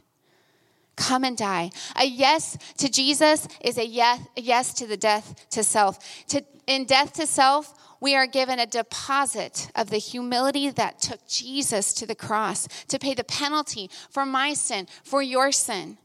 Come 0.96 1.24
and 1.24 1.38
die. 1.38 1.70
A 1.96 2.06
yes 2.06 2.58
to 2.78 2.90
Jesus 2.90 3.48
is 3.62 3.78
a 3.78 3.86
yes, 3.86 4.20
a 4.36 4.42
yes 4.42 4.74
to 4.76 4.88
the 4.88 4.98
death 4.98 5.48
to 5.52 5.64
self. 5.64 6.26
To, 6.30 6.44
in 6.66 6.86
death 6.86 7.14
to 7.14 7.28
self, 7.28 7.74
we 8.00 8.16
are 8.16 8.28
given 8.28 8.60
a 8.60 8.66
deposit 8.66 9.70
of 9.76 9.90
the 9.90 9.98
humility 9.98 10.70
that 10.70 11.02
took 11.02 11.28
Jesus 11.28 11.94
to 11.94 12.06
the 12.06 12.16
cross 12.16 12.68
to 12.88 13.00
pay 13.00 13.14
the 13.14 13.24
penalty 13.24 13.90
for 14.10 14.26
my 14.26 14.54
sin, 14.54 14.88
for 15.04 15.22
your 15.22 15.52
sin. 15.52 15.98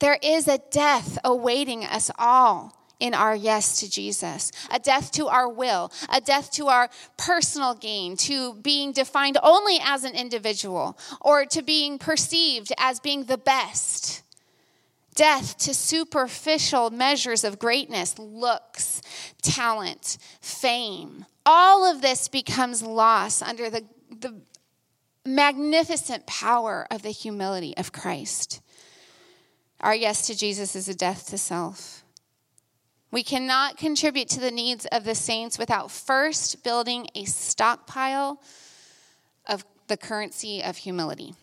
There 0.00 0.18
is 0.22 0.48
a 0.48 0.58
death 0.70 1.18
awaiting 1.24 1.84
us 1.84 2.10
all 2.18 2.76
in 2.98 3.14
our 3.14 3.34
yes 3.34 3.80
to 3.80 3.90
Jesus, 3.90 4.52
a 4.70 4.78
death 4.78 5.10
to 5.12 5.26
our 5.26 5.48
will, 5.48 5.90
a 6.10 6.20
death 6.20 6.50
to 6.52 6.68
our 6.68 6.90
personal 7.16 7.74
gain, 7.74 8.16
to 8.18 8.54
being 8.54 8.92
defined 8.92 9.38
only 9.42 9.78
as 9.82 10.04
an 10.04 10.14
individual, 10.14 10.98
or 11.20 11.46
to 11.46 11.62
being 11.62 11.98
perceived 11.98 12.72
as 12.78 13.00
being 13.00 13.24
the 13.24 13.38
best 13.38 14.22
death 15.14 15.58
to 15.58 15.74
superficial 15.74 16.90
measures 16.90 17.44
of 17.44 17.58
greatness, 17.58 18.18
looks, 18.18 19.02
talent, 19.42 20.18
fame. 20.40 21.26
All 21.44 21.90
of 21.90 22.02
this 22.02 22.28
becomes 22.28 22.82
loss 22.82 23.42
under 23.42 23.70
the, 23.70 23.84
the 24.10 24.40
magnificent 25.24 26.26
power 26.26 26.86
of 26.90 27.02
the 27.02 27.10
humility 27.10 27.76
of 27.76 27.92
Christ. 27.92 28.60
Our 29.80 29.94
yes 29.94 30.26
to 30.26 30.36
Jesus 30.36 30.76
is 30.76 30.88
a 30.88 30.94
death 30.94 31.28
to 31.30 31.38
self. 31.38 32.04
We 33.10 33.22
cannot 33.24 33.76
contribute 33.76 34.28
to 34.30 34.40
the 34.40 34.50
needs 34.50 34.86
of 34.86 35.04
the 35.04 35.14
saints 35.14 35.58
without 35.58 35.90
first 35.90 36.62
building 36.62 37.08
a 37.14 37.24
stockpile 37.24 38.40
of 39.46 39.64
the 39.88 39.96
currency 39.96 40.62
of 40.62 40.76
humility. 40.76 41.34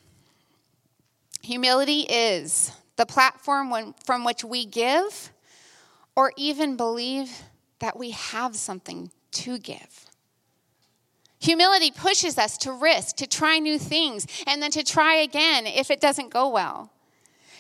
Humility 1.42 2.02
is 2.02 2.72
the 2.98 3.06
platform 3.06 3.70
when, 3.70 3.94
from 4.06 4.24
which 4.24 4.44
we 4.44 4.66
give 4.66 5.32
or 6.16 6.34
even 6.36 6.76
believe 6.76 7.44
that 7.80 7.98
we 7.98 8.12
have 8.12 8.56
something 8.56 9.12
to 9.32 9.58
give. 9.60 10.06
Humility 11.40 11.92
pushes 11.92 12.38
us 12.38 12.58
to 12.60 12.72
risk, 12.72 13.16
to 13.18 13.28
try 13.28 13.60
new 13.60 13.78
things, 13.78 14.26
and 14.48 14.62
then 14.62 14.72
to 14.72 14.84
try 14.84 15.16
again 15.16 15.68
if 15.68 15.92
it 15.92 16.02
doesn't 16.02 16.34
go 16.34 16.50
well. 16.50 16.92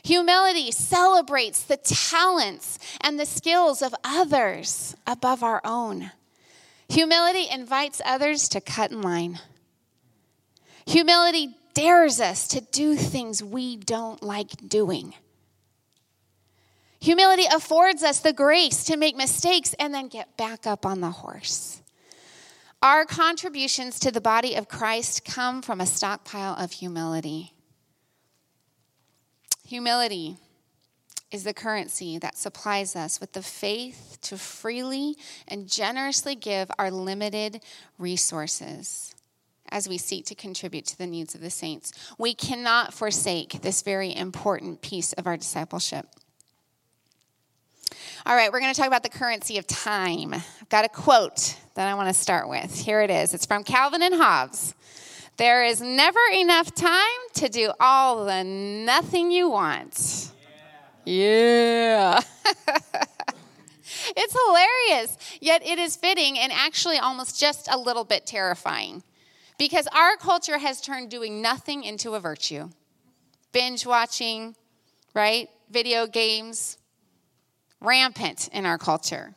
Humility 0.03 0.71
celebrates 0.71 1.63
the 1.63 1.77
talents 1.77 2.79
and 3.01 3.19
the 3.19 3.25
skills 3.25 3.81
of 3.81 3.93
others 4.03 4.95
above 5.05 5.43
our 5.43 5.61
own. 5.63 6.11
Humility 6.89 7.47
invites 7.51 8.01
others 8.05 8.47
to 8.49 8.61
cut 8.61 8.91
in 8.91 9.01
line. 9.01 9.39
Humility 10.87 11.55
dares 11.73 12.19
us 12.19 12.47
to 12.47 12.61
do 12.61 12.95
things 12.95 13.43
we 13.43 13.75
don't 13.75 14.23
like 14.23 14.67
doing. 14.67 15.13
Humility 16.99 17.45
affords 17.53 18.03
us 18.03 18.19
the 18.19 18.33
grace 18.33 18.83
to 18.85 18.97
make 18.97 19.15
mistakes 19.15 19.75
and 19.79 19.93
then 19.93 20.07
get 20.07 20.35
back 20.37 20.65
up 20.65 20.85
on 20.85 21.01
the 21.01 21.11
horse. 21.11 21.81
Our 22.81 23.05
contributions 23.05 23.99
to 23.99 24.11
the 24.11 24.21
body 24.21 24.55
of 24.55 24.67
Christ 24.67 25.25
come 25.25 25.61
from 25.61 25.81
a 25.81 25.85
stockpile 25.85 26.55
of 26.55 26.73
humility. 26.73 27.53
Humility 29.65 30.37
is 31.31 31.43
the 31.43 31.53
currency 31.53 32.17
that 32.19 32.37
supplies 32.37 32.95
us 32.95 33.19
with 33.19 33.33
the 33.33 33.41
faith 33.41 34.17
to 34.21 34.37
freely 34.37 35.15
and 35.47 35.67
generously 35.67 36.35
give 36.35 36.71
our 36.79 36.89
limited 36.89 37.61
resources 37.97 39.13
as 39.69 39.89
we 39.89 39.97
seek 39.97 40.25
to 40.25 40.35
contribute 40.35 40.85
to 40.85 40.97
the 40.97 41.07
needs 41.07 41.35
of 41.35 41.41
the 41.41 41.49
saints. 41.49 41.91
We 42.17 42.33
cannot 42.33 42.93
forsake 42.93 43.61
this 43.61 43.81
very 43.81 44.15
important 44.15 44.81
piece 44.81 45.11
of 45.13 45.27
our 45.27 45.35
discipleship. 45.35 46.07
All 48.27 48.35
right, 48.35 48.51
we're 48.51 48.59
going 48.59 48.73
to 48.73 48.77
talk 48.77 48.87
about 48.87 49.03
the 49.03 49.09
currency 49.09 49.57
of 49.57 49.65
time. 49.65 50.33
I've 50.33 50.67
got 50.67 50.83
a 50.83 50.89
quote 50.89 51.55
that 51.75 51.87
I 51.87 51.93
want 51.93 52.09
to 52.09 52.13
start 52.13 52.49
with. 52.49 52.77
Here 52.77 52.99
it 52.99 53.09
is. 53.09 53.33
It's 53.33 53.45
from 53.45 53.63
Calvin 53.63 54.01
and 54.01 54.13
Hobbes. 54.13 54.75
There 55.37 55.63
is 55.63 55.79
never 55.79 56.19
enough 56.33 56.75
time 56.75 56.99
to 57.35 57.47
do 57.47 57.71
all 57.79 58.25
the 58.25 58.43
nothing 58.43 59.31
you 59.31 59.49
want. 59.49 60.33
Yeah. 61.05 62.19
yeah. 62.19 62.19
it's 64.17 64.35
hilarious, 64.45 65.17
yet 65.39 65.65
it 65.65 65.79
is 65.79 65.95
fitting 65.95 66.37
and 66.37 66.51
actually 66.51 66.97
almost 66.97 67.39
just 67.39 67.69
a 67.71 67.77
little 67.77 68.03
bit 68.03 68.25
terrifying. 68.25 69.03
Because 69.57 69.87
our 69.95 70.17
culture 70.17 70.57
has 70.57 70.81
turned 70.81 71.09
doing 71.09 71.41
nothing 71.41 71.85
into 71.85 72.13
a 72.15 72.19
virtue. 72.19 72.71
Binge 73.53 73.85
watching, 73.85 74.57
right? 75.13 75.47
Video 75.71 76.05
games, 76.07 76.77
rampant 77.81 78.49
in 78.51 78.65
our 78.65 78.77
culture. 78.77 79.35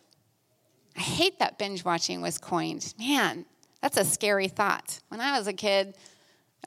I 0.96 1.00
hate 1.00 1.38
that 1.38 1.58
binge 1.58 1.84
watching 1.84 2.20
was 2.20 2.38
coined. 2.38 2.94
Man, 2.98 3.46
that's 3.80 3.96
a 3.96 4.04
scary 4.04 4.48
thought. 4.48 5.00
When 5.08 5.20
I 5.20 5.38
was 5.38 5.46
a 5.46 5.52
kid, 5.52 5.96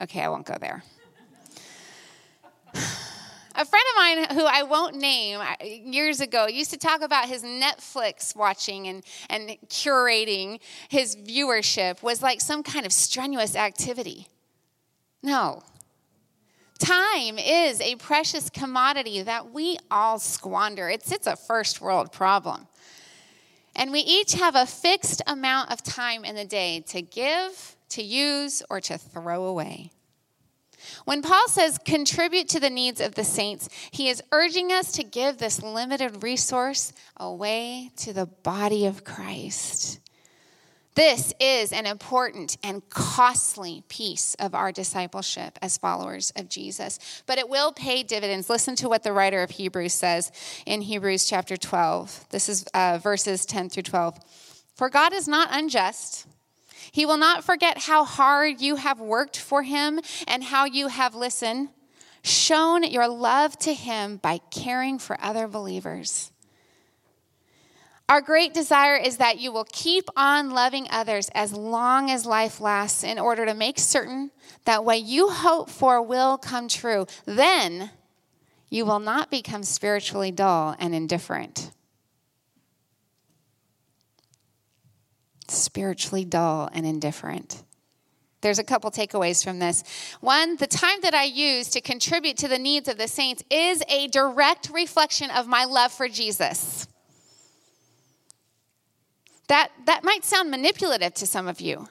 okay, 0.00 0.22
I 0.22 0.28
won't 0.28 0.46
go 0.46 0.56
there. 0.60 0.82
a 2.74 3.64
friend 3.64 3.84
of 3.90 3.96
mine 3.96 4.26
who 4.36 4.44
I 4.44 4.62
won't 4.64 4.96
name 4.96 5.40
years 5.62 6.20
ago 6.20 6.46
used 6.46 6.70
to 6.70 6.76
talk 6.76 7.02
about 7.02 7.28
his 7.28 7.42
Netflix 7.44 8.34
watching 8.34 8.88
and, 8.88 9.04
and 9.30 9.50
curating 9.68 10.60
his 10.88 11.16
viewership 11.16 12.02
was 12.02 12.22
like 12.22 12.40
some 12.40 12.62
kind 12.62 12.86
of 12.86 12.92
strenuous 12.92 13.54
activity. 13.54 14.26
No. 15.22 15.62
Time 16.84 17.38
is 17.38 17.80
a 17.80 17.96
precious 17.96 18.50
commodity 18.50 19.22
that 19.22 19.52
we 19.52 19.78
all 19.90 20.18
squander. 20.18 20.90
It's, 20.90 21.10
it's 21.10 21.26
a 21.26 21.34
first 21.34 21.80
world 21.80 22.12
problem. 22.12 22.66
And 23.74 23.90
we 23.90 24.00
each 24.00 24.34
have 24.34 24.54
a 24.54 24.66
fixed 24.66 25.22
amount 25.26 25.72
of 25.72 25.82
time 25.82 26.26
in 26.26 26.36
the 26.36 26.44
day 26.44 26.80
to 26.88 27.00
give, 27.00 27.76
to 27.88 28.02
use, 28.02 28.62
or 28.68 28.82
to 28.82 28.98
throw 28.98 29.44
away. 29.44 29.92
When 31.06 31.22
Paul 31.22 31.48
says 31.48 31.78
contribute 31.78 32.50
to 32.50 32.60
the 32.60 32.68
needs 32.68 33.00
of 33.00 33.14
the 33.14 33.24
saints, 33.24 33.70
he 33.90 34.10
is 34.10 34.22
urging 34.30 34.70
us 34.70 34.92
to 34.92 35.04
give 35.04 35.38
this 35.38 35.62
limited 35.62 36.22
resource 36.22 36.92
away 37.16 37.92
to 37.96 38.12
the 38.12 38.26
body 38.26 38.84
of 38.84 39.04
Christ. 39.04 40.00
This 40.94 41.34
is 41.40 41.72
an 41.72 41.86
important 41.86 42.56
and 42.62 42.88
costly 42.88 43.82
piece 43.88 44.36
of 44.36 44.54
our 44.54 44.70
discipleship 44.70 45.58
as 45.60 45.76
followers 45.76 46.32
of 46.36 46.48
Jesus, 46.48 47.22
but 47.26 47.36
it 47.36 47.48
will 47.48 47.72
pay 47.72 48.04
dividends. 48.04 48.48
Listen 48.48 48.76
to 48.76 48.88
what 48.88 49.02
the 49.02 49.12
writer 49.12 49.42
of 49.42 49.50
Hebrews 49.50 49.92
says 49.92 50.30
in 50.66 50.82
Hebrews 50.82 51.28
chapter 51.28 51.56
12. 51.56 52.26
This 52.30 52.48
is 52.48 52.64
uh, 52.74 52.98
verses 53.02 53.44
10 53.44 53.70
through 53.70 53.82
12. 53.82 54.18
For 54.76 54.88
God 54.88 55.12
is 55.12 55.26
not 55.26 55.48
unjust. 55.50 56.26
He 56.92 57.06
will 57.06 57.16
not 57.16 57.42
forget 57.42 57.78
how 57.78 58.04
hard 58.04 58.60
you 58.60 58.76
have 58.76 59.00
worked 59.00 59.36
for 59.36 59.64
him 59.64 60.00
and 60.28 60.44
how 60.44 60.64
you 60.64 60.86
have 60.86 61.16
listened, 61.16 61.70
shown 62.22 62.84
your 62.84 63.08
love 63.08 63.58
to 63.60 63.74
him 63.74 64.18
by 64.18 64.38
caring 64.52 65.00
for 65.00 65.16
other 65.20 65.48
believers. 65.48 66.30
Our 68.08 68.20
great 68.20 68.52
desire 68.52 68.96
is 68.96 69.16
that 69.16 69.38
you 69.38 69.50
will 69.50 69.66
keep 69.72 70.04
on 70.14 70.50
loving 70.50 70.86
others 70.90 71.30
as 71.34 71.54
long 71.54 72.10
as 72.10 72.26
life 72.26 72.60
lasts 72.60 73.02
in 73.02 73.18
order 73.18 73.46
to 73.46 73.54
make 73.54 73.78
certain 73.78 74.30
that 74.66 74.84
what 74.84 75.00
you 75.00 75.30
hope 75.30 75.70
for 75.70 76.02
will 76.02 76.36
come 76.36 76.68
true. 76.68 77.06
Then 77.24 77.90
you 78.68 78.84
will 78.84 78.98
not 78.98 79.30
become 79.30 79.62
spiritually 79.62 80.30
dull 80.30 80.76
and 80.78 80.94
indifferent. 80.94 81.70
Spiritually 85.48 86.26
dull 86.26 86.68
and 86.72 86.84
indifferent. 86.84 87.62
There's 88.42 88.58
a 88.58 88.64
couple 88.64 88.90
takeaways 88.90 89.42
from 89.42 89.60
this. 89.60 89.82
One, 90.20 90.56
the 90.56 90.66
time 90.66 91.00
that 91.00 91.14
I 91.14 91.24
use 91.24 91.70
to 91.70 91.80
contribute 91.80 92.36
to 92.38 92.48
the 92.48 92.58
needs 92.58 92.88
of 92.88 92.98
the 92.98 93.08
saints 93.08 93.42
is 93.50 93.82
a 93.88 94.08
direct 94.08 94.68
reflection 94.68 95.30
of 95.30 95.46
my 95.46 95.64
love 95.64 95.90
for 95.90 96.08
Jesus. 96.08 96.86
That, 99.48 99.70
that 99.86 100.04
might 100.04 100.24
sound 100.24 100.50
manipulative 100.50 101.14
to 101.14 101.26
some 101.26 101.48
of 101.48 101.60
you. 101.60 101.88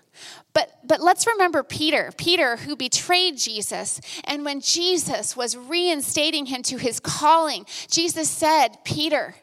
But, 0.54 0.72
but 0.84 1.02
let's 1.02 1.28
remember 1.28 1.64
Peter, 1.64 2.12
Peter 2.18 2.58
who 2.58 2.76
betrayed 2.76 3.38
Jesus. 3.38 4.02
And 4.24 4.44
when 4.44 4.60
Jesus 4.60 5.36
was 5.36 5.56
reinstating 5.56 6.48
him 6.48 6.64
to 6.64 6.78
his 6.78 7.00
calling, 7.00 7.66
Jesus 7.90 8.30
said, 8.30 8.78
Peter, 8.84 9.36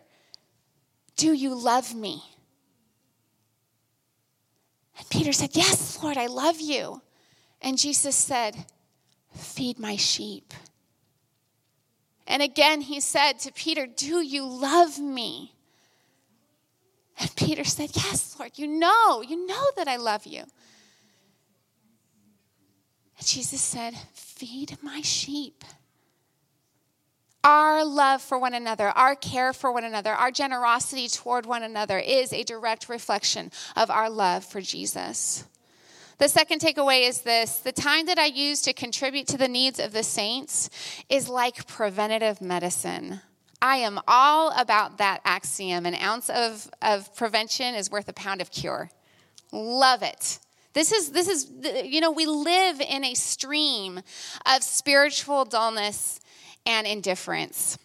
do 1.16 1.32
you 1.32 1.54
love 1.54 1.94
me? 1.94 2.22
And 4.98 5.08
Peter 5.08 5.32
said, 5.32 5.50
Yes, 5.52 6.02
Lord, 6.02 6.16
I 6.16 6.26
love 6.26 6.60
you. 6.60 7.02
And 7.62 7.78
Jesus 7.78 8.16
said, 8.16 8.66
Feed 9.34 9.78
my 9.78 9.96
sheep. 9.96 10.52
And 12.26 12.42
again, 12.42 12.80
he 12.80 13.00
said 13.00 13.38
to 13.40 13.52
Peter, 13.52 13.86
Do 13.86 14.20
you 14.20 14.46
love 14.46 14.98
me? 14.98 15.54
And 17.20 17.36
Peter 17.36 17.64
said, 17.64 17.90
Yes, 17.94 18.34
Lord, 18.38 18.52
you 18.56 18.66
know, 18.66 19.22
you 19.22 19.46
know 19.46 19.66
that 19.76 19.86
I 19.86 19.96
love 19.96 20.26
you. 20.26 20.40
And 23.18 23.26
Jesus 23.26 23.60
said, 23.60 23.94
Feed 24.14 24.78
my 24.82 25.02
sheep. 25.02 25.62
Our 27.44 27.84
love 27.84 28.20
for 28.20 28.38
one 28.38 28.54
another, 28.54 28.88
our 28.88 29.14
care 29.14 29.52
for 29.52 29.72
one 29.72 29.84
another, 29.84 30.12
our 30.12 30.30
generosity 30.30 31.08
toward 31.08 31.46
one 31.46 31.62
another 31.62 31.98
is 31.98 32.32
a 32.32 32.42
direct 32.42 32.88
reflection 32.88 33.50
of 33.76 33.90
our 33.90 34.10
love 34.10 34.44
for 34.44 34.60
Jesus. 34.60 35.44
The 36.18 36.28
second 36.28 36.60
takeaway 36.60 37.08
is 37.08 37.22
this 37.22 37.56
the 37.56 37.72
time 37.72 38.06
that 38.06 38.18
I 38.18 38.26
use 38.26 38.60
to 38.62 38.74
contribute 38.74 39.26
to 39.28 39.38
the 39.38 39.48
needs 39.48 39.78
of 39.78 39.92
the 39.92 40.02
saints 40.02 40.68
is 41.08 41.30
like 41.30 41.66
preventative 41.66 42.42
medicine. 42.42 43.22
I 43.62 43.76
am 43.76 44.00
all 44.08 44.52
about 44.56 44.98
that 44.98 45.20
axiom. 45.24 45.86
An 45.86 45.94
ounce 45.94 46.30
of, 46.30 46.70
of 46.80 47.14
prevention 47.14 47.74
is 47.74 47.90
worth 47.90 48.08
a 48.08 48.12
pound 48.12 48.40
of 48.40 48.50
cure. 48.50 48.90
Love 49.52 50.02
it. 50.02 50.38
This 50.72 50.92
is, 50.92 51.10
this 51.10 51.28
is, 51.28 51.50
you 51.84 52.00
know, 52.00 52.12
we 52.12 52.26
live 52.26 52.80
in 52.80 53.04
a 53.04 53.14
stream 53.14 54.00
of 54.46 54.62
spiritual 54.62 55.44
dullness 55.44 56.20
and 56.64 56.86
indifference. 56.86 57.76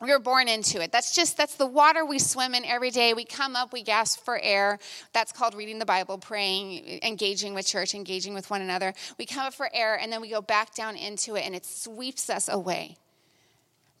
We 0.00 0.10
were 0.10 0.18
born 0.18 0.48
into 0.48 0.82
it. 0.82 0.92
That's 0.92 1.14
just, 1.14 1.36
that's 1.36 1.56
the 1.56 1.66
water 1.66 2.04
we 2.04 2.18
swim 2.18 2.54
in 2.54 2.64
every 2.64 2.90
day. 2.90 3.12
We 3.12 3.24
come 3.24 3.54
up, 3.54 3.72
we 3.72 3.82
gasp 3.82 4.24
for 4.24 4.40
air. 4.42 4.78
That's 5.12 5.30
called 5.30 5.54
reading 5.54 5.78
the 5.78 5.84
Bible, 5.84 6.16
praying, 6.16 7.00
engaging 7.02 7.54
with 7.54 7.66
church, 7.66 7.94
engaging 7.94 8.32
with 8.32 8.48
one 8.50 8.62
another. 8.62 8.94
We 9.18 9.26
come 9.26 9.46
up 9.46 9.54
for 9.54 9.68
air 9.72 9.96
and 9.96 10.10
then 10.10 10.22
we 10.22 10.30
go 10.30 10.40
back 10.40 10.74
down 10.74 10.96
into 10.96 11.36
it 11.36 11.44
and 11.44 11.54
it 11.54 11.66
sweeps 11.66 12.30
us 12.30 12.48
away. 12.48 12.96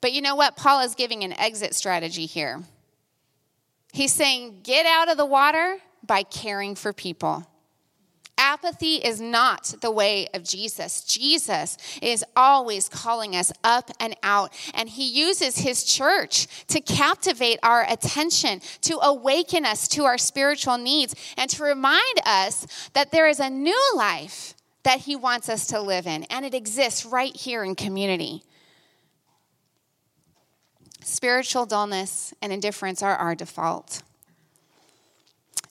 But 0.00 0.12
you 0.12 0.22
know 0.22 0.34
what? 0.34 0.56
Paul 0.56 0.80
is 0.80 0.94
giving 0.94 1.24
an 1.24 1.38
exit 1.38 1.74
strategy 1.74 2.26
here. 2.26 2.62
He's 3.92 4.12
saying, 4.12 4.60
get 4.62 4.86
out 4.86 5.10
of 5.10 5.16
the 5.16 5.26
water 5.26 5.78
by 6.06 6.22
caring 6.22 6.74
for 6.74 6.92
people. 6.92 7.46
Apathy 8.38 8.96
is 8.96 9.20
not 9.20 9.74
the 9.82 9.90
way 9.90 10.26
of 10.32 10.42
Jesus. 10.42 11.02
Jesus 11.04 11.76
is 12.00 12.24
always 12.34 12.88
calling 12.88 13.36
us 13.36 13.52
up 13.62 13.90
and 14.00 14.16
out, 14.22 14.54
and 14.72 14.88
he 14.88 15.06
uses 15.06 15.58
his 15.58 15.84
church 15.84 16.46
to 16.68 16.80
captivate 16.80 17.58
our 17.62 17.84
attention, 17.86 18.62
to 18.80 18.98
awaken 19.02 19.66
us 19.66 19.86
to 19.88 20.04
our 20.04 20.16
spiritual 20.16 20.78
needs, 20.78 21.14
and 21.36 21.50
to 21.50 21.62
remind 21.62 22.20
us 22.24 22.66
that 22.94 23.10
there 23.12 23.28
is 23.28 23.40
a 23.40 23.50
new 23.50 23.92
life 23.94 24.54
that 24.84 25.00
he 25.00 25.14
wants 25.14 25.50
us 25.50 25.66
to 25.66 25.80
live 25.80 26.06
in, 26.06 26.24
and 26.24 26.46
it 26.46 26.54
exists 26.54 27.04
right 27.04 27.36
here 27.36 27.62
in 27.62 27.74
community. 27.74 28.42
Spiritual 31.10 31.66
dullness 31.66 32.32
and 32.40 32.52
indifference 32.52 33.02
are 33.02 33.16
our 33.16 33.34
default. 33.34 34.02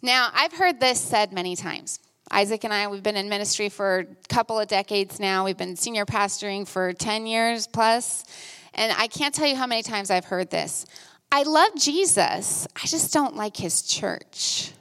Now, 0.01 0.29
I've 0.33 0.51
heard 0.51 0.81
this 0.81 0.99
said 0.99 1.31
many 1.31 1.55
times. 1.55 1.99
Isaac 2.29 2.65
and 2.65 2.73
I, 2.73 2.87
we've 2.87 3.01
been 3.01 3.15
in 3.15 3.29
ministry 3.29 3.69
for 3.69 3.99
a 3.99 4.05
couple 4.27 4.59
of 4.59 4.67
decades 4.67 5.17
now. 5.17 5.45
We've 5.45 5.57
been 5.57 5.77
senior 5.77 6.05
pastoring 6.05 6.67
for 6.67 6.91
10 6.91 7.25
years 7.25 7.67
plus. 7.67 8.25
And 8.73 8.93
I 8.97 9.07
can't 9.07 9.33
tell 9.33 9.47
you 9.47 9.55
how 9.55 9.65
many 9.65 9.81
times 9.81 10.11
I've 10.11 10.25
heard 10.25 10.49
this. 10.49 10.85
I 11.31 11.43
love 11.43 11.69
Jesus, 11.77 12.67
I 12.75 12.85
just 12.85 13.13
don't 13.13 13.37
like 13.37 13.55
his 13.55 13.81
church. 13.83 14.73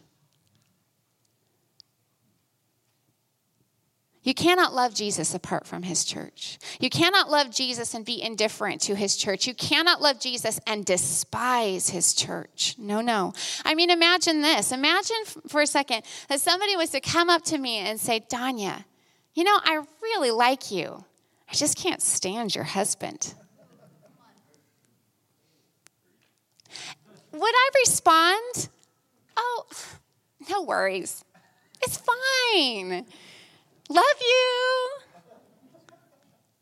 You 4.28 4.34
cannot 4.34 4.74
love 4.74 4.92
Jesus 4.92 5.34
apart 5.34 5.66
from 5.66 5.84
his 5.84 6.04
church. 6.04 6.58
You 6.80 6.90
cannot 6.90 7.30
love 7.30 7.50
Jesus 7.50 7.94
and 7.94 8.04
be 8.04 8.20
indifferent 8.20 8.82
to 8.82 8.94
his 8.94 9.16
church. 9.16 9.46
You 9.46 9.54
cannot 9.54 10.02
love 10.02 10.20
Jesus 10.20 10.60
and 10.66 10.84
despise 10.84 11.88
his 11.88 12.12
church. 12.12 12.74
No, 12.76 13.00
no. 13.00 13.32
I 13.64 13.74
mean, 13.74 13.88
imagine 13.88 14.42
this. 14.42 14.70
Imagine 14.70 15.16
for 15.46 15.62
a 15.62 15.66
second 15.66 16.02
that 16.28 16.42
somebody 16.42 16.76
was 16.76 16.90
to 16.90 17.00
come 17.00 17.30
up 17.30 17.42
to 17.44 17.56
me 17.56 17.78
and 17.78 17.98
say, 17.98 18.20
Danya, 18.20 18.84
you 19.32 19.44
know, 19.44 19.58
I 19.64 19.82
really 20.02 20.30
like 20.30 20.70
you. 20.70 21.06
I 21.50 21.54
just 21.54 21.78
can't 21.78 22.02
stand 22.02 22.54
your 22.54 22.64
husband. 22.64 23.32
Would 27.32 27.54
I 27.54 27.70
respond? 27.80 28.68
Oh, 29.38 29.64
no 30.50 30.64
worries. 30.64 31.24
It's 31.80 31.96
fine. 31.96 33.06
Love 33.88 34.04
you. 34.20 34.88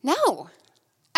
No. 0.02 0.50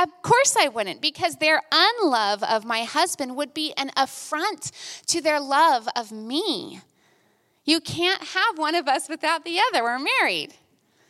Of 0.00 0.22
course 0.22 0.56
I 0.58 0.68
wouldn't, 0.68 1.02
because 1.02 1.36
their 1.36 1.60
unlove 1.72 2.42
of 2.44 2.64
my 2.64 2.84
husband 2.84 3.36
would 3.36 3.52
be 3.52 3.74
an 3.76 3.90
affront 3.96 4.70
to 5.06 5.20
their 5.20 5.40
love 5.40 5.88
of 5.96 6.12
me. 6.12 6.80
You 7.64 7.80
can't 7.80 8.22
have 8.22 8.58
one 8.58 8.74
of 8.74 8.86
us 8.86 9.08
without 9.08 9.44
the 9.44 9.58
other. 9.58 9.82
We're 9.82 9.98
married. 9.98 10.54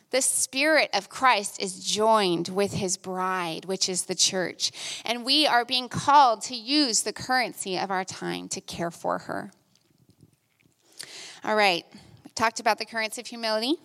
The 0.09 0.21
Spirit 0.23 0.89
of 0.91 1.07
Christ 1.07 1.61
is 1.61 1.85
joined 1.85 2.49
with 2.49 2.73
his 2.73 2.97
bride, 2.97 3.65
which 3.65 3.87
is 3.87 4.05
the 4.05 4.15
church. 4.15 4.71
And 5.05 5.23
we 5.23 5.45
are 5.45 5.63
being 5.63 5.87
called 5.87 6.41
to 6.43 6.55
use 6.55 7.03
the 7.03 7.13
currency 7.13 7.77
of 7.77 7.91
our 7.91 8.03
time 8.03 8.49
to 8.49 8.59
care 8.59 8.89
for 8.89 9.19
her. 9.19 9.51
All 11.43 11.55
right, 11.55 11.85
we 12.25 12.31
talked 12.33 12.59
about 12.59 12.79
the 12.79 12.85
currency 12.85 13.21
of 13.21 13.27
humility 13.27 13.75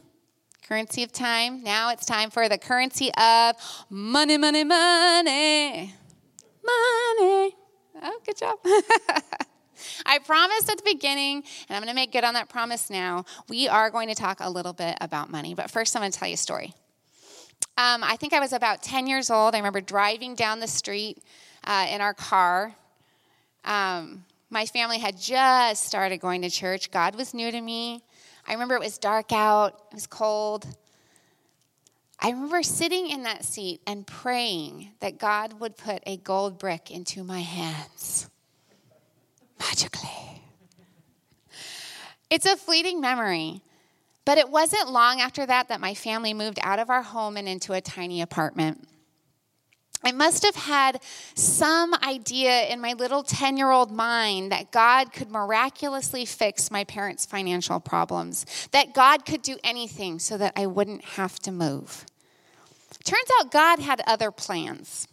currency 0.67 1.03
of 1.03 1.13
time. 1.13 1.63
Now 1.63 1.91
it's 1.91 2.07
time 2.07 2.31
for 2.31 2.49
the 2.49 2.59
currency 2.59 3.13
of 3.15 3.57
money, 3.91 4.39
money, 4.39 4.65
money. 4.65 5.95
Money. 6.65 7.57
Oh, 8.03 8.21
good 8.25 8.37
job. 8.37 8.59
I 10.07 10.19
promised 10.19 10.71
at 10.71 10.79
the 10.79 10.83
beginning, 10.85 11.45
and 11.69 11.77
I'm 11.77 11.83
going 11.83 11.89
to 11.89 11.95
make 11.95 12.13
good 12.13 12.25
on 12.25 12.35
that 12.35 12.49
promise 12.49 12.91
now. 12.91 13.25
We 13.49 13.69
are 13.69 13.91
going 13.91 14.09
to 14.09 14.15
talk 14.15 14.39
a 14.41 14.49
little 14.51 14.73
bit 14.73 14.97
about 15.01 15.31
money, 15.31 15.55
but 15.55 15.71
first 15.71 15.95
I'm 15.95 16.01
going 16.01 16.13
to 16.13 16.19
tell 16.19 16.29
you 16.29 16.35
a 16.35 16.39
story. 16.39 16.75
Um, 17.77 18.03
I 18.05 18.17
think 18.17 18.33
I 18.33 18.41
was 18.41 18.53
about 18.53 18.83
10 18.83 19.07
years 19.07 19.31
old. 19.31 19.55
I 19.55 19.59
remember 19.59 19.81
driving 19.81 20.35
down 20.35 20.61
the 20.61 20.69
street 20.69 21.19
uh, 21.65 21.87
in 21.91 22.01
our 22.01 22.15
car. 22.15 22.75
Um, 23.65 24.25
my 24.49 24.67
family 24.67 24.99
had 24.99 25.19
just 25.19 25.85
started 25.85 26.19
going 26.21 26.43
to 26.43 26.51
church. 26.51 26.91
God 26.91 27.17
was 27.17 27.35
new 27.35 27.51
to 27.51 27.61
me. 27.61 28.03
I 28.47 28.53
remember 28.53 28.75
it 28.75 28.81
was 28.81 28.99
dark 28.99 29.33
out, 29.33 29.81
it 29.91 29.95
was 29.95 30.07
cold. 30.07 30.67
I 32.21 32.31
remember 32.31 32.63
sitting 32.63 33.11
in 33.11 33.25
that 33.25 33.45
seat 33.45 33.81
and 33.87 34.07
praying 34.07 34.91
that 35.01 35.19
God 35.19 35.61
would 35.61 35.77
put 35.77 36.03
a 36.07 36.17
gold 36.17 36.59
brick 36.59 36.91
into 36.91 37.25
my 37.25 37.41
hands 37.41 38.31
magically. 39.59 40.11
It's 42.31 42.47
a 42.47 42.57
fleeting 42.57 43.01
memory, 43.01 43.61
but 44.25 44.39
it 44.39 44.49
wasn't 44.49 44.91
long 44.91 45.21
after 45.21 45.45
that 45.47 45.69
that 45.69 45.81
my 45.81 45.95
family 45.95 46.35
moved 46.35 46.59
out 46.63 46.79
of 46.79 46.91
our 46.91 47.03
home 47.03 47.37
and 47.37 47.49
into 47.49 47.73
a 47.73 47.81
tiny 47.81 48.23
apartment. 48.23 48.89
I 50.05 50.13
must 50.13 50.45
have 50.45 50.57
had 50.57 51.03
some 51.35 51.95
idea 51.95 52.67
in 52.67 52.81
my 52.81 52.93
little 52.93 53.23
10 53.23 53.57
year 53.57 53.71
old 53.71 53.91
mind 53.91 54.53
that 54.53 54.71
God 54.71 55.13
could 55.13 55.31
miraculously 55.31 56.27
fix 56.27 56.71
my 56.71 56.85
parents' 56.85 57.25
financial 57.25 57.81
problems, 57.81 58.45
that 58.73 58.93
God 58.93 59.25
could 59.25 59.41
do 59.41 59.57
anything 59.65 60.19
so 60.19 60.37
that 60.37 60.53
I 60.57 60.67
wouldn't 60.67 61.05
have 61.05 61.39
to 61.41 61.51
move. 61.51 62.05
Turns 63.05 63.29
out 63.41 63.51
God 63.51 63.81
had 63.81 64.03
other 64.07 64.31
plans. 64.31 65.09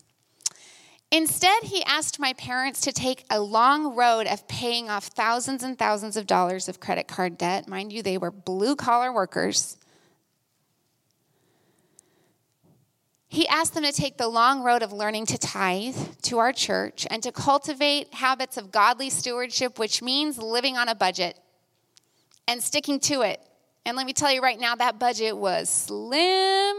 Instead, 1.13 1.63
he 1.63 1.83
asked 1.83 2.19
my 2.19 2.31
parents 2.33 2.79
to 2.81 2.93
take 2.93 3.25
a 3.29 3.41
long 3.41 3.95
road 3.95 4.27
of 4.27 4.47
paying 4.47 4.89
off 4.89 5.07
thousands 5.07 5.61
and 5.61 5.77
thousands 5.77 6.15
of 6.15 6.25
dollars 6.25 6.69
of 6.69 6.79
credit 6.79 7.09
card 7.09 7.37
debt. 7.37 7.67
Mind 7.67 7.91
you, 7.91 8.01
they 8.01 8.17
were 8.17 8.31
blue 8.31 8.77
collar 8.77 9.11
workers. 9.11 9.75
He 13.31 13.47
asked 13.47 13.75
them 13.75 13.85
to 13.85 13.93
take 13.93 14.17
the 14.17 14.27
long 14.27 14.61
road 14.61 14.83
of 14.83 14.91
learning 14.91 15.27
to 15.27 15.37
tithe 15.37 15.95
to 16.23 16.39
our 16.39 16.51
church 16.51 17.07
and 17.09 17.23
to 17.23 17.31
cultivate 17.31 18.13
habits 18.13 18.57
of 18.57 18.73
godly 18.73 19.09
stewardship, 19.09 19.79
which 19.79 20.01
means 20.01 20.37
living 20.37 20.75
on 20.75 20.89
a 20.89 20.95
budget 20.95 21.39
and 22.45 22.61
sticking 22.61 22.99
to 22.99 23.21
it. 23.21 23.39
And 23.85 23.95
let 23.95 24.05
me 24.05 24.11
tell 24.11 24.33
you 24.33 24.41
right 24.41 24.59
now, 24.59 24.75
that 24.75 24.99
budget 24.99 25.37
was 25.37 25.69
slim. 25.69 26.75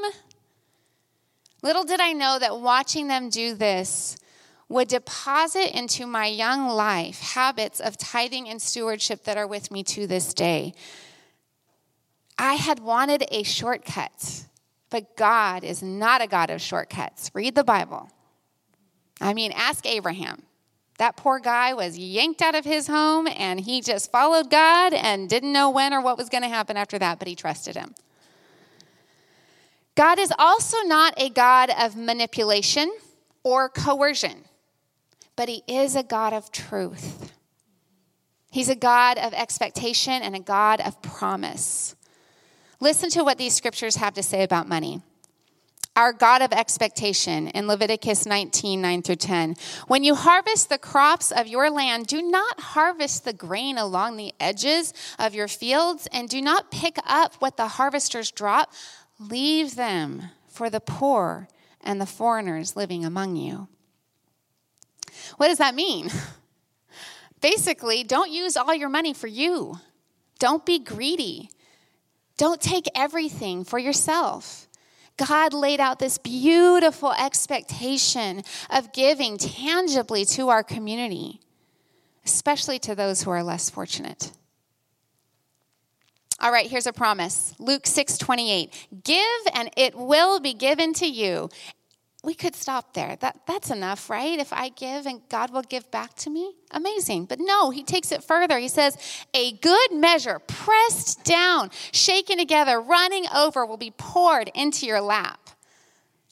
Little 1.63 1.85
did 1.85 2.03
I 2.03 2.13
know 2.13 2.39
that 2.39 2.61
watching 2.61 3.09
them 3.09 3.31
do 3.31 3.55
this 3.55 4.19
would 4.69 4.89
deposit 4.89 5.75
into 5.75 6.07
my 6.07 6.27
young 6.27 6.69
life 6.69 7.19
habits 7.19 7.81
of 7.81 7.97
tithing 7.97 8.47
and 8.51 8.61
stewardship 8.61 9.25
that 9.25 9.39
are 9.39 9.47
with 9.47 9.71
me 9.71 9.83
to 9.85 10.07
this 10.07 10.35
day. 10.35 10.75
I 12.37 12.57
had 12.57 12.79
wanted 12.79 13.25
a 13.31 13.43
shortcut. 13.43 14.45
But 14.93 15.17
God 15.17 15.65
is 15.65 15.83
not 15.83 16.21
a 16.21 16.27
God 16.27 16.51
of 16.51 16.61
shortcuts. 16.61 17.31
Read 17.33 17.55
the 17.55 17.65
Bible. 17.65 18.11
I 19.23 19.33
mean, 19.33 19.51
ask 19.53 19.87
Abraham. 19.87 20.43
That 20.99 21.17
poor 21.17 21.39
guy 21.39 21.73
was 21.73 21.97
yanked 21.97 22.43
out 22.43 22.55
of 22.55 22.67
his 22.67 22.89
home 22.89 23.27
and 23.27 23.59
he 23.59 23.81
just 23.81 24.13
followed 24.13 24.51
God 24.51 24.93
and 24.93 25.31
didn't 25.31 25.51
know 25.51 25.71
when 25.71 25.95
or 25.95 26.03
what 26.03 26.19
was 26.19 26.29
going 26.29 26.43
to 26.43 26.49
happen 26.49 26.77
after 26.77 26.99
that, 26.99 27.19
but 27.19 27.27
he 27.27 27.35
trusted 27.35 27.75
him. 27.75 27.95
God 29.95 30.19
is 30.19 30.31
also 30.39 30.77
not 30.85 31.15
a 31.17 31.31
God 31.31 31.71
of 31.71 31.97
manipulation 31.97 32.93
or 33.43 33.71
coercion, 33.71 34.45
but 35.37 35.49
he 35.49 35.63
is 35.67 35.97
a 35.97 36.03
God 36.03 36.35
of 36.35 36.53
truth. 36.53 37.33
He's 38.51 38.69
a 38.69 38.77
God 38.77 39.17
of 39.17 39.33
expectation 39.33 40.21
and 40.23 40.37
a 40.37 40.41
God 40.41 40.83
of 40.83 41.01
promise. 41.01 41.97
Listen 42.83 43.11
to 43.11 43.23
what 43.23 43.39
these 43.39 43.55
scriptures 43.55 43.95
have 43.95 44.15
to 44.15 44.25
say 44.25 44.43
about 44.43 44.69
money. 44.69 45.01
Our 45.95 46.13
God 46.13 46.43
of 46.43 46.53
expectation 46.53 47.47
in 47.47 47.69
Leviticus 47.69 48.27
19, 48.27 48.81
9 48.81 49.03
through 49.03 49.15
10. 49.15 49.55
When 49.87 50.03
you 50.03 50.17
harvest 50.17 50.69
the 50.69 50.79
crops 50.79 51.31
of 51.31 51.47
your 51.47 51.71
land, 51.71 52.09
do 52.09 52.21
not 52.21 52.59
harvest 52.59 53.25
the 53.25 53.33
grain 53.33 53.79
along 53.79 54.17
the 54.17 54.35
edges 54.41 54.93
of 55.17 55.33
your 55.33 55.47
fields, 55.47 56.09
and 56.13 56.29
do 56.29 56.43
not 56.43 56.73
pick 56.73 56.97
up 57.07 57.37
what 57.37 57.57
the 57.57 57.69
harvesters 57.69 58.33
drop. 58.33 58.73
Leave 59.21 59.77
them 59.77 60.31
for 60.49 60.69
the 60.69 60.81
poor 60.81 61.47
and 61.83 62.01
the 62.01 62.05
foreigners 62.05 62.75
living 62.75 63.05
among 63.05 63.37
you. 63.37 63.69
What 65.37 65.47
does 65.47 65.59
that 65.59 65.77
mean? 65.77 66.11
Basically, 67.41 68.03
don't 68.03 68.33
use 68.33 68.57
all 68.57 68.75
your 68.75 68.89
money 68.89 69.15
for 69.15 69.29
you. 69.29 69.79
Don't 70.41 70.67
be 70.67 70.81
greedy. 70.81 71.49
Don't 72.43 72.61
take 72.61 72.89
everything 72.97 73.63
for 73.63 73.79
yourself. 73.79 74.67
God 75.17 75.55
laid 75.55 75.79
out 75.79 76.01
this 76.01 76.19
beautiful 76.19 77.13
expectation 77.13 78.43
of 78.69 78.93
giving 78.93 79.39
tangibly 79.39 80.25
to 80.25 80.49
our 80.49 80.65
community, 80.65 81.39
especially 82.27 82.81
to 82.81 82.97
those 82.97 83.23
who 83.23 83.31
are 83.31 83.45
less 83.45 83.71
fortunate. 83.71 84.33
All 86.41 86.51
right, 86.51 86.69
here's 86.69 86.89
a 86.89 86.93
promise. 86.93 87.55
Luke 87.61 87.87
6 87.87 88.19
28. 88.19 88.89
Give 89.05 89.23
and 89.55 89.71
it 89.77 89.95
will 89.95 90.41
be 90.41 90.53
given 90.53 90.95
to 90.95 91.07
you 91.07 91.49
we 92.25 92.35
could 92.35 92.55
stop 92.55 92.95
there. 92.95 93.17
That, 93.17 93.41
that's 93.47 93.71
enough, 93.71 94.09
right? 94.09 94.39
If 94.39 94.53
I 94.53 94.69
give 94.69 95.07
and 95.07 95.21
God 95.29 95.51
will 95.53 95.63
give 95.63 95.91
back 95.91 96.15
to 96.19 96.31
me, 96.31 96.55
amazing. 96.71 97.25
But 97.25 97.41
no, 97.41 97.71
he 97.71 97.83
takes 97.83 98.13
it 98.13 98.23
further. 98.23 98.59
He 98.59 98.69
says, 98.69 98.97
A 99.35 99.53
good 99.53 99.93
measure, 99.93 100.39
pressed 100.39 101.25
down, 101.25 101.71
shaken 101.93 102.39
together, 102.39 102.81
running 102.81 103.25
over, 103.35 103.67
will 103.67 103.77
be 103.77 103.93
poured 103.97 104.51
into 104.55 104.87
your 104.87 105.01
lap. 105.01 105.51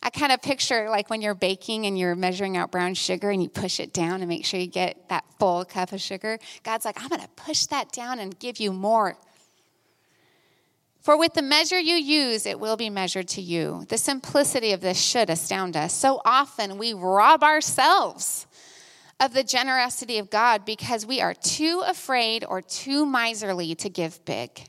I 0.03 0.11
kind 0.11 0.33
of 0.33 0.41
picture 0.41 0.89
like 0.89 1.11
when 1.11 1.21
you're 1.21 1.35
baking 1.35 1.85
and 1.87 1.99
you're 1.99 2.15
measuring 2.15 2.57
out 2.57 2.71
brown 2.71 2.95
sugar 2.95 3.31
and 3.31 3.43
you 3.43 3.49
push 3.49 3.81
it 3.81 3.93
down 3.93 4.21
and 4.21 4.29
make 4.29 4.47
sure 4.47 4.59
you 4.59 4.67
get 4.67 5.09
that 5.11 5.25
full 5.39 5.65
cup 5.65 5.93
of 5.93 6.01
sugar. 6.01 6.39
God's 6.63 6.85
like, 6.87 7.03
I'm 7.03 7.09
going 7.09 7.21
to 7.21 7.29
push 7.37 7.67
that 7.67 7.93
down 7.93 8.19
and 8.19 8.39
give 8.39 8.61
you 8.61 8.73
more 8.73 9.19
for 11.01 11.17
with 11.19 11.35
the 11.35 11.43
measure 11.43 11.79
you 11.79 11.95
use, 11.95 12.45
it 12.45 12.61
will 12.61 12.77
be 12.77 12.91
measured 12.91 13.29
to 13.29 13.41
you. 13.41 13.85
The 13.89 13.99
simplicity 13.99 14.73
of 14.73 14.81
this 14.81 15.01
should 15.01 15.31
astound 15.31 15.77
us. 15.77 15.95
So 15.95 16.21
often 16.25 16.77
we 16.77 16.93
rob 16.93 17.43
ourselves 17.43 18.47
of 19.19 19.33
the 19.33 19.45
generosity 19.45 20.19
of 20.19 20.31
God 20.31 20.65
because 20.65 21.07
we 21.07 21.21
are 21.21 21.35
too 21.35 21.83
afraid 21.87 22.45
or 22.45 22.61
too 22.61 23.07
miserly 23.07 23.75
to 23.77 23.89
give 23.89 24.25
big. 24.25 24.63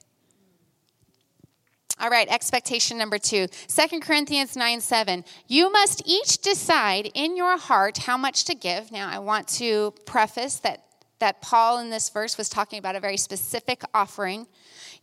All 2.00 2.10
right, 2.10 2.28
expectation 2.30 2.98
number 2.98 3.20
two. 3.20 3.48
2 3.67 4.00
Corinthians 4.00 4.56
9 4.56 4.82
7. 4.82 5.24
You 5.48 5.72
must 5.72 6.02
each 6.06 6.39
decide 6.39 7.12
in 7.13 7.38
your 7.38 7.58
heart 7.58 8.00
how 8.00 8.17
much 8.17 8.46
to 8.46 8.56
give. 8.56 8.91
Now, 8.91 9.10
I 9.10 9.20
want 9.20 9.48
to 9.50 9.94
preface 10.06 10.56
that, 10.60 10.84
that 11.20 11.41
Paul 11.41 11.80
in 11.80 11.91
this 11.91 12.10
verse 12.10 12.38
was 12.38 12.50
talking 12.50 12.80
about 12.80 12.96
a 12.96 13.00
very 13.00 13.17
specific 13.17 13.84
offering. 13.94 14.48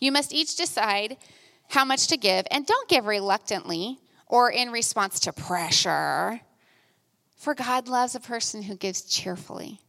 You 0.01 0.13
must 0.13 0.33
each 0.33 0.57
decide 0.57 1.17
how 1.69 1.85
much 1.85 2.07
to 2.09 2.17
give, 2.17 2.47
and 2.51 2.67
don't 2.67 2.89
give 2.89 3.07
reluctantly 3.07 3.99
or 4.27 4.51
in 4.51 4.71
response 4.71 5.21
to 5.21 5.33
pressure. 5.33 6.41
For 7.37 7.55
God 7.55 7.89
loves 7.89 8.15
a 8.15 8.21
person 8.21 8.63
who 8.63 8.75
gives 8.75 9.03
cheerfully. 9.03 9.81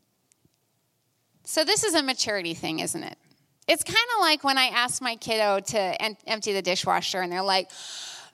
So, 1.45 1.63
this 1.63 1.84
is 1.84 1.95
a 1.95 2.04
maturity 2.04 2.54
thing, 2.54 2.80
isn't 2.80 3.04
it? 3.04 3.17
It's 3.67 3.84
kind 3.84 3.98
of 4.15 4.22
like 4.22 4.43
when 4.43 4.58
I 4.58 4.65
ask 4.65 5.02
my 5.02 5.15
kiddo 5.15 5.60
to 5.60 6.02
em- 6.02 6.17
empty 6.28 6.54
the 6.54 6.62
dishwasher 6.62 7.22
and 7.22 7.32
they're 7.32 7.41
like, 7.41 7.69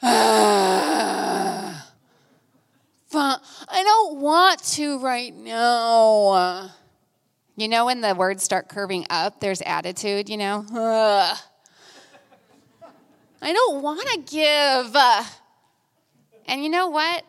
ah, 0.02 1.46
I 3.14 3.84
don't 3.84 4.20
want 4.20 4.64
to 4.64 5.00
right 5.00 5.34
now. 5.36 6.72
You 7.56 7.68
know, 7.68 7.86
when 7.86 8.02
the 8.02 8.14
words 8.14 8.44
start 8.44 8.68
curving 8.68 9.06
up, 9.10 9.40
there's 9.40 9.62
attitude, 9.62 10.30
you 10.30 10.38
know? 10.38 10.66
Ugh. 10.74 11.38
I 13.42 13.54
don't 13.54 13.82
want 13.82 14.02
to 14.02 14.36
give. 14.36 14.96
And 16.48 16.64
you 16.64 16.70
know 16.70 16.90
what? 16.90 17.24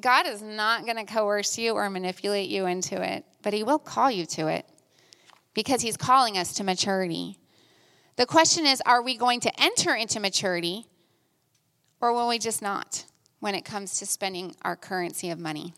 God 0.00 0.26
is 0.26 0.40
not 0.40 0.84
going 0.84 0.96
to 0.96 1.04
coerce 1.04 1.58
you 1.58 1.72
or 1.72 1.90
manipulate 1.90 2.48
you 2.48 2.66
into 2.66 3.00
it, 3.02 3.24
but 3.42 3.52
He 3.52 3.62
will 3.62 3.78
call 3.78 4.10
you 4.10 4.26
to 4.26 4.48
it 4.48 4.66
because 5.54 5.82
He's 5.82 5.96
calling 5.96 6.38
us 6.38 6.54
to 6.54 6.64
maturity. 6.64 7.38
The 8.16 8.26
question 8.26 8.66
is 8.66 8.80
are 8.86 9.02
we 9.02 9.16
going 9.16 9.40
to 9.40 9.62
enter 9.62 9.94
into 9.94 10.20
maturity 10.20 10.86
or 12.00 12.12
will 12.12 12.28
we 12.28 12.38
just 12.38 12.62
not 12.62 13.04
when 13.40 13.54
it 13.54 13.64
comes 13.64 13.98
to 13.98 14.06
spending 14.06 14.54
our 14.62 14.76
currency 14.76 15.30
of 15.30 15.38
money? 15.38 15.74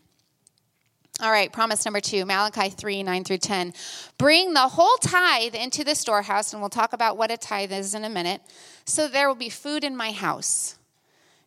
All 1.23 1.31
right, 1.31 1.49
promise 1.49 1.85
number 1.85 2.01
two, 2.01 2.25
Malachi 2.25 2.69
3 2.69 3.01
9 3.01 3.23
through 3.23 3.37
10. 3.37 3.73
Bring 4.17 4.53
the 4.53 4.67
whole 4.67 4.97
tithe 4.97 5.55
into 5.55 5.85
the 5.85 5.95
storehouse, 5.95 6.51
and 6.51 6.61
we'll 6.61 6.69
talk 6.69 6.91
about 6.91 7.15
what 7.15 7.31
a 7.31 7.37
tithe 7.37 7.71
is 7.71 7.95
in 7.95 8.03
a 8.03 8.09
minute, 8.09 8.41
so 8.83 9.07
there 9.07 9.29
will 9.29 9.35
be 9.35 9.47
food 9.47 9.85
in 9.85 9.95
my 9.95 10.11
house. 10.11 10.75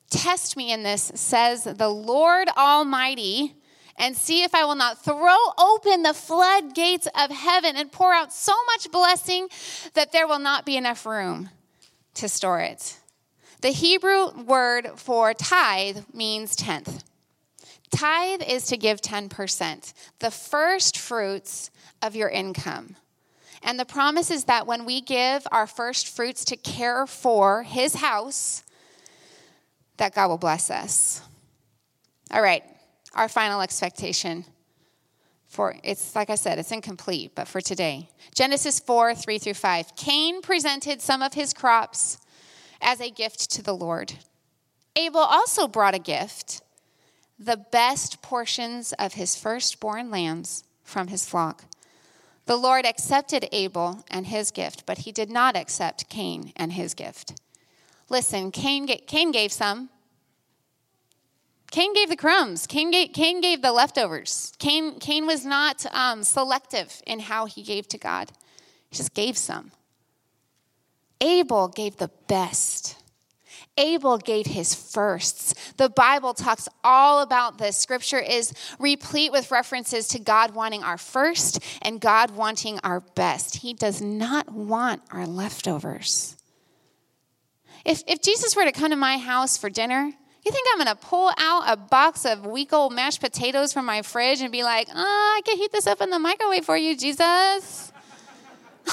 Test 0.09 0.57
me 0.57 0.73
in 0.73 0.83
this, 0.83 1.13
says 1.15 1.65
the 1.65 1.91
Lord 1.91 2.49
Almighty, 2.57 3.55
and 3.99 4.17
see 4.17 4.45
if 4.45 4.55
I 4.55 4.65
will 4.65 4.77
not 4.77 5.05
throw 5.05 5.37
open 5.59 6.05
the 6.05 6.15
floodgates 6.15 7.07
of 7.15 7.31
heaven 7.31 7.77
and 7.77 7.93
pour 7.93 8.15
out 8.15 8.33
so 8.33 8.55
much 8.69 8.91
blessing 8.91 9.47
that 9.93 10.11
there 10.11 10.27
will 10.27 10.39
not 10.39 10.65
be 10.65 10.79
enough 10.79 11.05
room 11.05 11.51
to 12.15 12.31
store 12.31 12.61
it. 12.61 12.97
The 13.61 13.73
Hebrew 13.73 14.43
word 14.43 14.93
for 14.97 15.35
tithe 15.35 15.99
means 16.15 16.57
tenth. 16.57 17.05
Tithe 17.91 18.43
is 18.47 18.67
to 18.67 18.77
give 18.77 19.01
10%, 19.01 19.93
the 20.19 20.31
first 20.31 20.99
fruits 20.99 21.71
of 22.03 22.17
your 22.17 22.29
income. 22.29 22.97
And 23.63 23.81
the 23.81 23.85
promise 23.85 24.31
is 24.31 24.45
that 24.45 24.67
when 24.67 24.85
we 24.85 25.01
give 25.01 25.47
our 25.51 25.67
first 25.67 26.09
fruits 26.09 26.45
to 26.47 26.57
care 26.57 27.07
for 27.07 27.63
his 27.63 27.97
house, 27.97 28.63
that 29.97 30.15
God 30.15 30.29
will 30.29 30.39
bless 30.39 30.71
us. 30.71 31.23
All 32.31 32.43
right, 32.43 32.63
our 33.15 33.29
final 33.29 33.61
expectation 33.61 34.45
for 35.57 35.75
it's 35.83 36.15
like 36.15 36.29
I 36.29 36.35
said, 36.35 36.59
it's 36.59 36.71
incomplete, 36.71 37.33
but 37.35 37.49
for 37.49 37.63
today. 37.63 38.11
Genesis 38.35 38.79
4 38.79 39.15
3 39.15 39.39
through 39.39 39.55
5. 39.55 39.97
Cain 39.97 40.43
presented 40.43 41.01
some 41.01 41.23
of 41.23 41.33
his 41.33 41.55
crops 41.55 42.19
as 42.83 43.01
a 43.01 43.11
gift 43.11 43.51
to 43.53 43.63
the 43.63 43.75
Lord. 43.75 44.13
Abel 44.97 45.21
also 45.21 45.67
brought 45.67 45.95
a 45.95 45.99
gift, 45.99 46.61
the 47.39 47.57
best 47.57 48.23
portions 48.23 48.93
of 48.95 49.15
his 49.15 49.37
firstborn 49.37 50.11
lambs 50.11 50.65
from 50.83 51.09
his 51.09 51.27
flock. 51.27 51.65
The 52.47 52.57
Lord 52.57 52.87
accepted 52.87 53.49
Abel 53.53 54.05
and 54.11 54.27
his 54.27 54.51
gift, 54.51 54.87
but 54.87 54.99
he 54.99 55.13
did 55.13 55.31
not 55.31 55.57
accept 55.57 56.09
Cain 56.09 56.53
and 56.57 56.73
his 56.73 56.95
gift. 56.95 57.41
Listen, 58.09 58.53
Cain, 58.53 58.87
Cain 58.87 59.33
gave 59.33 59.53
some. 59.53 59.91
Cain 61.73 61.93
gave 61.93 62.09
the 62.09 62.17
crumbs. 62.17 62.67
Cain 62.67 62.93
gave, 62.93 63.13
Cain 63.13 63.41
gave 63.41 63.63
the 63.63 63.73
leftovers. 63.73 64.53
Cain, 64.61 65.01
Cain 65.01 65.27
was 65.27 65.45
not 65.45 65.85
um, 65.93 66.23
selective 66.23 67.03
in 67.07 67.19
how 67.19 67.47
he 67.47 67.63
gave 67.63 67.89
to 67.89 67.99
God, 67.99 68.31
he 68.89 68.97
just 68.97 69.15
gave 69.15 69.37
some. 69.37 69.73
Abel 71.21 71.69
gave 71.69 71.97
the 71.97 72.11
best. 72.29 72.96
Abel 73.79 74.19
gave 74.19 74.47
his 74.47 74.75
firsts. 74.75 75.55
The 75.77 75.89
Bible 75.89 76.35
talks 76.35 76.69
all 76.83 77.23
about 77.23 77.59
this. 77.59 77.77
Scripture 77.77 78.19
is 78.19 78.53
replete 78.79 79.33
with 79.33 79.51
references 79.51 80.09
to 80.09 80.19
God 80.19 80.55
wanting 80.55 80.83
our 80.83 80.99
first 80.99 81.63
and 81.83 82.01
God 82.01 82.31
wanting 82.31 82.79
our 82.83 83.01
best. 83.01 83.57
He 83.57 83.75
does 83.75 84.01
not 84.01 84.51
want 84.51 85.03
our 85.11 85.27
leftovers. 85.27 86.37
If, 87.85 88.03
if 88.07 88.23
Jesus 88.23 88.57
were 88.57 88.65
to 88.65 88.73
come 88.73 88.91
to 88.91 88.97
my 88.97 89.19
house 89.19 89.57
for 89.57 89.71
dinner, 89.71 90.13
you 90.45 90.53
think 90.53 90.67
I'm 90.73 90.79
going 90.79 90.97
to 90.97 91.07
pull 91.07 91.31
out 91.39 91.65
a 91.67 91.77
box 91.77 92.25
of 92.25 92.47
week 92.47 92.73
old 92.73 92.93
mashed 92.93 93.21
potatoes 93.21 93.73
from 93.73 93.85
my 93.85 94.03
fridge 94.03 94.41
and 94.41 94.53
be 94.53 94.63
like, 94.63 94.89
oh, 94.95 95.39
I 95.39 95.41
can 95.45 95.57
heat 95.57 95.73
this 95.73 95.87
up 95.87 96.01
in 96.01 96.11
the 96.11 96.19
microwave 96.19 96.65
for 96.65 96.77
you, 96.77 96.97
Jesus? 96.97 97.93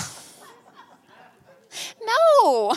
no. 2.06 2.76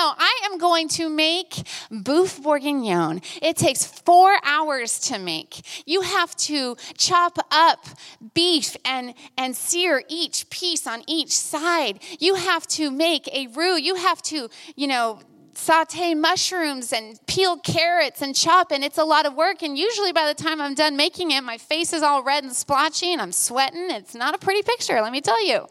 No. 0.00 0.14
I 0.16 0.48
am 0.50 0.56
going 0.56 0.88
to 1.00 1.10
make 1.10 1.50
boeuf 1.90 2.42
bourguignon. 2.42 3.20
It 3.42 3.56
takes 3.56 3.84
four 3.84 4.34
hours 4.42 4.98
to 5.08 5.18
make. 5.18 5.60
You 5.84 6.00
have 6.00 6.34
to 6.48 6.76
chop 6.96 7.36
up 7.50 7.84
beef 8.32 8.76
and, 8.84 9.12
and 9.36 9.54
sear 9.54 10.02
each 10.08 10.48
piece 10.48 10.86
on 10.86 11.02
each 11.06 11.32
side. 11.32 12.00
You 12.18 12.36
have 12.36 12.66
to 12.68 12.90
make 12.90 13.28
a 13.28 13.48
roux. 13.48 13.76
You 13.76 13.96
have 13.96 14.22
to, 14.22 14.48
you 14.74 14.86
know, 14.86 15.20
saute 15.52 16.14
mushrooms 16.14 16.94
and 16.94 17.18
peel 17.26 17.58
carrots 17.58 18.22
and 18.22 18.34
chop, 18.34 18.72
and 18.72 18.82
it's 18.82 18.96
a 18.96 19.04
lot 19.04 19.26
of 19.26 19.34
work. 19.34 19.62
And 19.62 19.76
usually 19.76 20.12
by 20.12 20.26
the 20.32 20.42
time 20.42 20.62
I'm 20.62 20.74
done 20.74 20.96
making 20.96 21.30
it, 21.30 21.42
my 21.42 21.58
face 21.58 21.92
is 21.92 22.02
all 22.02 22.22
red 22.22 22.42
and 22.42 22.54
splotchy 22.54 23.12
and 23.12 23.20
I'm 23.20 23.32
sweating. 23.32 23.90
It's 23.90 24.14
not 24.14 24.34
a 24.34 24.38
pretty 24.38 24.62
picture, 24.62 25.02
let 25.02 25.12
me 25.12 25.20
tell 25.20 25.44
you. 25.46 25.66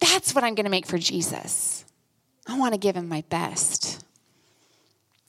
That's 0.00 0.34
what 0.34 0.42
I'm 0.42 0.56
going 0.56 0.64
to 0.64 0.70
make 0.70 0.86
for 0.86 0.98
Jesus. 0.98 1.79
I 2.50 2.58
want 2.58 2.74
to 2.74 2.78
give 2.78 2.96
him 2.96 3.08
my 3.08 3.22
best. 3.28 4.04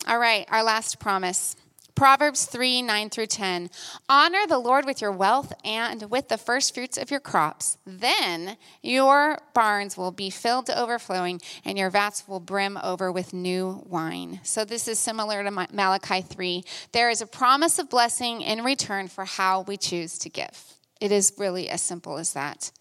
All 0.08 0.18
right, 0.18 0.48
our 0.50 0.64
last 0.64 1.00
promise. 1.00 1.56
Proverbs 1.94 2.46
3 2.46 2.82
9 2.82 3.12
through 3.12 3.28
10. 3.28 3.70
Honor 4.10 4.48
the 4.48 4.58
Lord 4.58 4.86
with 4.86 5.02
your 5.02 5.12
wealth 5.12 5.54
and 5.64 6.10
with 6.10 6.30
the 6.30 6.38
first 6.40 6.74
fruits 6.74 6.98
of 6.98 7.12
your 7.12 7.20
crops. 7.20 7.78
Then 7.86 8.58
your 8.82 9.38
barns 9.54 9.96
will 9.96 10.12
be 10.12 10.32
filled 10.32 10.66
to 10.66 10.80
overflowing, 10.80 11.42
and 11.64 11.78
your 11.78 11.92
vats 11.92 12.28
will 12.28 12.40
brim 12.40 12.80
over 12.82 13.12
with 13.12 13.34
new 13.34 13.84
wine. 13.86 14.40
So, 14.42 14.66
this 14.66 14.88
is 14.88 14.98
similar 14.98 15.44
to 15.44 15.52
Malachi 15.52 16.22
3. 16.22 16.64
There 16.92 17.12
is 17.12 17.22
a 17.22 17.28
promise 17.28 17.78
of 17.78 17.88
blessing 17.88 18.42
in 18.42 18.64
return 18.64 19.08
for 19.10 19.26
how 19.26 19.62
we 19.62 19.78
choose 19.78 20.18
to 20.20 20.30
give. 20.30 20.74
It 21.00 21.12
is 21.12 21.34
really 21.38 21.70
as 21.70 21.84
simple 21.84 22.18
as 22.18 22.34
that. 22.34 22.72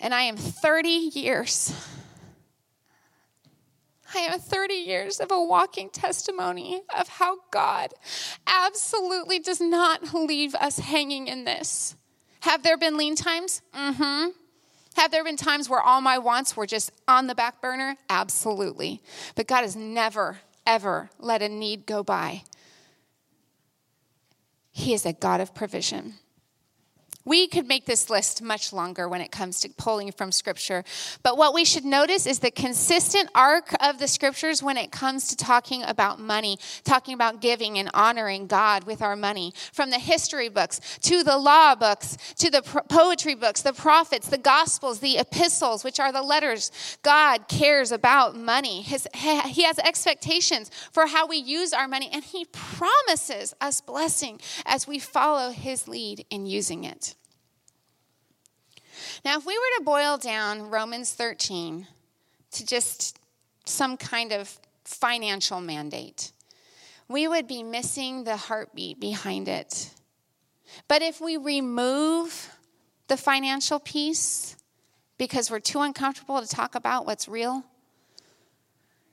And 0.00 0.14
I 0.14 0.22
am 0.22 0.36
30 0.36 0.88
years. 0.88 1.72
I 4.14 4.20
am 4.20 4.40
30 4.40 4.74
years 4.74 5.20
of 5.20 5.30
a 5.30 5.40
walking 5.40 5.88
testimony 5.90 6.82
of 6.98 7.08
how 7.08 7.38
God 7.50 7.94
absolutely 8.46 9.38
does 9.38 9.60
not 9.60 10.12
leave 10.14 10.54
us 10.56 10.78
hanging 10.78 11.28
in 11.28 11.44
this. 11.44 11.94
Have 12.40 12.62
there 12.62 12.78
been 12.78 12.96
lean 12.96 13.14
times? 13.14 13.62
Mm 13.74 13.94
hmm. 13.96 14.30
Have 14.96 15.12
there 15.12 15.22
been 15.22 15.36
times 15.36 15.68
where 15.68 15.80
all 15.80 16.00
my 16.00 16.18
wants 16.18 16.56
were 16.56 16.66
just 16.66 16.90
on 17.06 17.26
the 17.26 17.34
back 17.34 17.60
burner? 17.60 17.96
Absolutely. 18.08 19.00
But 19.36 19.46
God 19.46 19.62
has 19.62 19.76
never, 19.76 20.40
ever 20.66 21.10
let 21.18 21.42
a 21.42 21.48
need 21.48 21.86
go 21.86 22.02
by. 22.02 22.42
He 24.72 24.92
is 24.92 25.06
a 25.06 25.12
God 25.12 25.40
of 25.40 25.54
provision. 25.54 26.14
We 27.24 27.46
could 27.46 27.68
make 27.68 27.84
this 27.84 28.08
list 28.08 28.42
much 28.42 28.72
longer 28.72 29.08
when 29.08 29.20
it 29.20 29.30
comes 29.30 29.60
to 29.60 29.68
pulling 29.68 30.10
from 30.12 30.32
Scripture. 30.32 30.84
But 31.22 31.36
what 31.36 31.52
we 31.52 31.64
should 31.64 31.84
notice 31.84 32.26
is 32.26 32.38
the 32.38 32.50
consistent 32.50 33.30
arc 33.34 33.74
of 33.82 33.98
the 33.98 34.08
Scriptures 34.08 34.62
when 34.62 34.76
it 34.76 34.90
comes 34.90 35.28
to 35.28 35.36
talking 35.36 35.82
about 35.82 36.18
money, 36.18 36.58
talking 36.84 37.14
about 37.14 37.40
giving 37.40 37.78
and 37.78 37.90
honoring 37.94 38.46
God 38.46 38.84
with 38.84 39.02
our 39.02 39.16
money. 39.16 39.52
From 39.72 39.90
the 39.90 39.98
history 39.98 40.48
books 40.48 40.80
to 41.02 41.22
the 41.22 41.36
law 41.36 41.74
books 41.74 42.16
to 42.38 42.50
the 42.50 42.62
poetry 42.62 43.34
books, 43.34 43.62
the 43.62 43.72
prophets, 43.72 44.28
the 44.28 44.38
Gospels, 44.38 45.00
the 45.00 45.18
epistles, 45.18 45.84
which 45.84 46.00
are 46.00 46.12
the 46.12 46.22
letters. 46.22 46.98
God 47.02 47.48
cares 47.48 47.92
about 47.92 48.36
money. 48.36 48.82
His, 48.82 49.06
he 49.14 49.62
has 49.62 49.78
expectations 49.78 50.70
for 50.92 51.06
how 51.06 51.26
we 51.26 51.36
use 51.36 51.72
our 51.72 51.88
money, 51.88 52.08
and 52.12 52.24
He 52.24 52.46
promises 52.46 53.54
us 53.60 53.80
blessing 53.80 54.40
as 54.66 54.86
we 54.86 54.98
follow 54.98 55.50
His 55.50 55.88
lead 55.88 56.24
in 56.30 56.46
using 56.46 56.84
it. 56.84 57.14
Now, 59.24 59.36
if 59.36 59.44
we 59.44 59.54
were 59.54 59.78
to 59.78 59.84
boil 59.84 60.16
down 60.16 60.70
Romans 60.70 61.12
13 61.12 61.86
to 62.52 62.66
just 62.66 63.18
some 63.66 63.96
kind 63.96 64.32
of 64.32 64.58
financial 64.84 65.60
mandate, 65.60 66.32
we 67.08 67.28
would 67.28 67.46
be 67.46 67.62
missing 67.62 68.24
the 68.24 68.36
heartbeat 68.36 68.98
behind 68.98 69.48
it. 69.48 69.90
But 70.88 71.02
if 71.02 71.20
we 71.20 71.36
remove 71.36 72.50
the 73.08 73.16
financial 73.16 73.78
piece 73.78 74.56
because 75.18 75.50
we're 75.50 75.60
too 75.60 75.80
uncomfortable 75.80 76.40
to 76.40 76.48
talk 76.48 76.74
about 76.74 77.04
what's 77.04 77.28
real, 77.28 77.64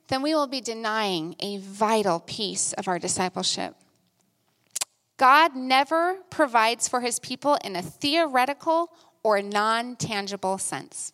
then 0.07 0.21
we 0.21 0.33
will 0.33 0.47
be 0.47 0.61
denying 0.61 1.35
a 1.41 1.57
vital 1.57 2.21
piece 2.21 2.71
of 2.73 2.87
our 2.87 2.97
discipleship. 2.97 3.75
God 5.17 5.55
never 5.55 6.19
provides 6.29 6.87
for 6.87 7.01
his 7.01 7.19
people 7.19 7.57
in 7.63 7.75
a 7.75 7.81
theoretical 7.81 8.91
or 9.27 9.41
non 9.41 9.97
tangible 9.97 10.57
sense. 10.57 11.11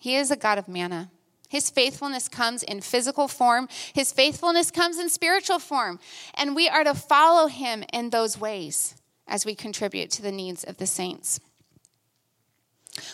He 0.00 0.16
is 0.16 0.30
a 0.30 0.36
God 0.36 0.58
of 0.58 0.68
manna. 0.68 1.10
His 1.48 1.70
faithfulness 1.70 2.28
comes 2.28 2.62
in 2.62 2.82
physical 2.82 3.26
form, 3.26 3.68
His 3.94 4.12
faithfulness 4.12 4.70
comes 4.70 4.98
in 4.98 5.08
spiritual 5.08 5.60
form. 5.60 5.98
And 6.34 6.54
we 6.54 6.68
are 6.68 6.84
to 6.84 6.92
follow 6.94 7.46
Him 7.46 7.84
in 7.90 8.10
those 8.10 8.38
ways 8.38 8.96
as 9.26 9.46
we 9.46 9.54
contribute 9.54 10.10
to 10.10 10.22
the 10.22 10.30
needs 10.30 10.62
of 10.62 10.76
the 10.76 10.86
saints. 10.86 11.40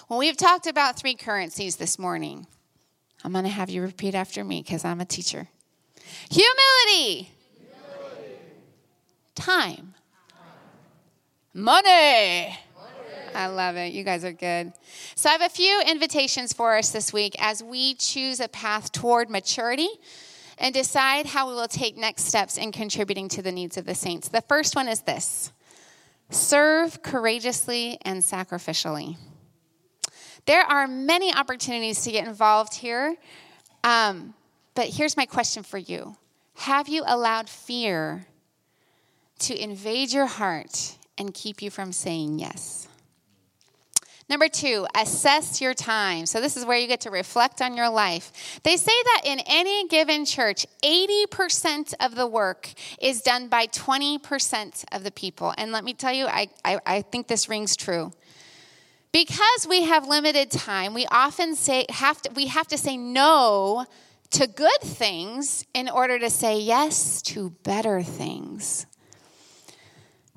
Well, 0.08 0.18
we've 0.18 0.36
talked 0.36 0.66
about 0.66 0.98
three 0.98 1.14
currencies 1.14 1.76
this 1.76 1.96
morning. 1.96 2.48
I'm 3.22 3.30
going 3.30 3.44
to 3.44 3.50
have 3.50 3.70
you 3.70 3.82
repeat 3.82 4.16
after 4.16 4.42
me 4.42 4.62
because 4.62 4.84
I'm 4.84 5.00
a 5.00 5.04
teacher. 5.04 5.46
Humility, 6.30 7.30
Humility. 7.54 8.40
Time. 9.36 9.74
time, 9.76 9.94
money, 11.54 12.58
I 13.36 13.48
love 13.48 13.76
it. 13.76 13.92
You 13.92 14.02
guys 14.02 14.24
are 14.24 14.32
good. 14.32 14.72
So, 15.14 15.28
I 15.28 15.32
have 15.32 15.42
a 15.42 15.50
few 15.50 15.82
invitations 15.86 16.54
for 16.54 16.74
us 16.76 16.90
this 16.90 17.12
week 17.12 17.36
as 17.38 17.62
we 17.62 17.94
choose 17.94 18.40
a 18.40 18.48
path 18.48 18.92
toward 18.92 19.28
maturity 19.28 19.88
and 20.58 20.72
decide 20.72 21.26
how 21.26 21.48
we 21.48 21.54
will 21.54 21.68
take 21.68 21.98
next 21.98 22.24
steps 22.24 22.56
in 22.56 22.72
contributing 22.72 23.28
to 23.28 23.42
the 23.42 23.52
needs 23.52 23.76
of 23.76 23.84
the 23.84 23.94
saints. 23.94 24.28
The 24.28 24.40
first 24.40 24.74
one 24.74 24.88
is 24.88 25.02
this 25.02 25.52
serve 26.30 27.02
courageously 27.02 27.98
and 28.02 28.22
sacrificially. 28.22 29.16
There 30.46 30.62
are 30.62 30.88
many 30.88 31.34
opportunities 31.34 32.02
to 32.04 32.12
get 32.12 32.26
involved 32.26 32.74
here, 32.74 33.16
um, 33.84 34.32
but 34.74 34.86
here's 34.86 35.16
my 35.16 35.26
question 35.26 35.62
for 35.62 35.76
you 35.76 36.16
Have 36.54 36.88
you 36.88 37.04
allowed 37.06 37.50
fear 37.50 38.26
to 39.40 39.62
invade 39.62 40.10
your 40.10 40.26
heart 40.26 40.96
and 41.18 41.34
keep 41.34 41.60
you 41.60 41.70
from 41.70 41.92
saying 41.92 42.38
yes? 42.38 42.85
Number 44.28 44.48
two, 44.48 44.88
assess 44.94 45.60
your 45.60 45.72
time. 45.72 46.26
So, 46.26 46.40
this 46.40 46.56
is 46.56 46.64
where 46.64 46.76
you 46.76 46.88
get 46.88 47.02
to 47.02 47.10
reflect 47.10 47.62
on 47.62 47.76
your 47.76 47.88
life. 47.88 48.60
They 48.64 48.76
say 48.76 48.92
that 49.04 49.22
in 49.24 49.40
any 49.46 49.86
given 49.86 50.24
church, 50.24 50.66
80% 50.82 51.94
of 52.00 52.16
the 52.16 52.26
work 52.26 52.72
is 53.00 53.22
done 53.22 53.46
by 53.46 53.68
20% 53.68 54.84
of 54.90 55.04
the 55.04 55.12
people. 55.12 55.54
And 55.56 55.70
let 55.70 55.84
me 55.84 55.94
tell 55.94 56.12
you, 56.12 56.26
I, 56.26 56.48
I, 56.64 56.80
I 56.84 57.02
think 57.02 57.28
this 57.28 57.48
rings 57.48 57.76
true. 57.76 58.12
Because 59.12 59.66
we 59.68 59.84
have 59.84 60.08
limited 60.08 60.50
time, 60.50 60.92
we 60.92 61.06
often 61.06 61.54
say, 61.54 61.86
have 61.88 62.20
to, 62.22 62.30
we 62.32 62.48
have 62.48 62.66
to 62.68 62.76
say 62.76 62.96
no 62.96 63.86
to 64.30 64.48
good 64.48 64.80
things 64.82 65.64
in 65.72 65.88
order 65.88 66.18
to 66.18 66.28
say 66.28 66.58
yes 66.58 67.22
to 67.22 67.50
better 67.62 68.02
things. 68.02 68.86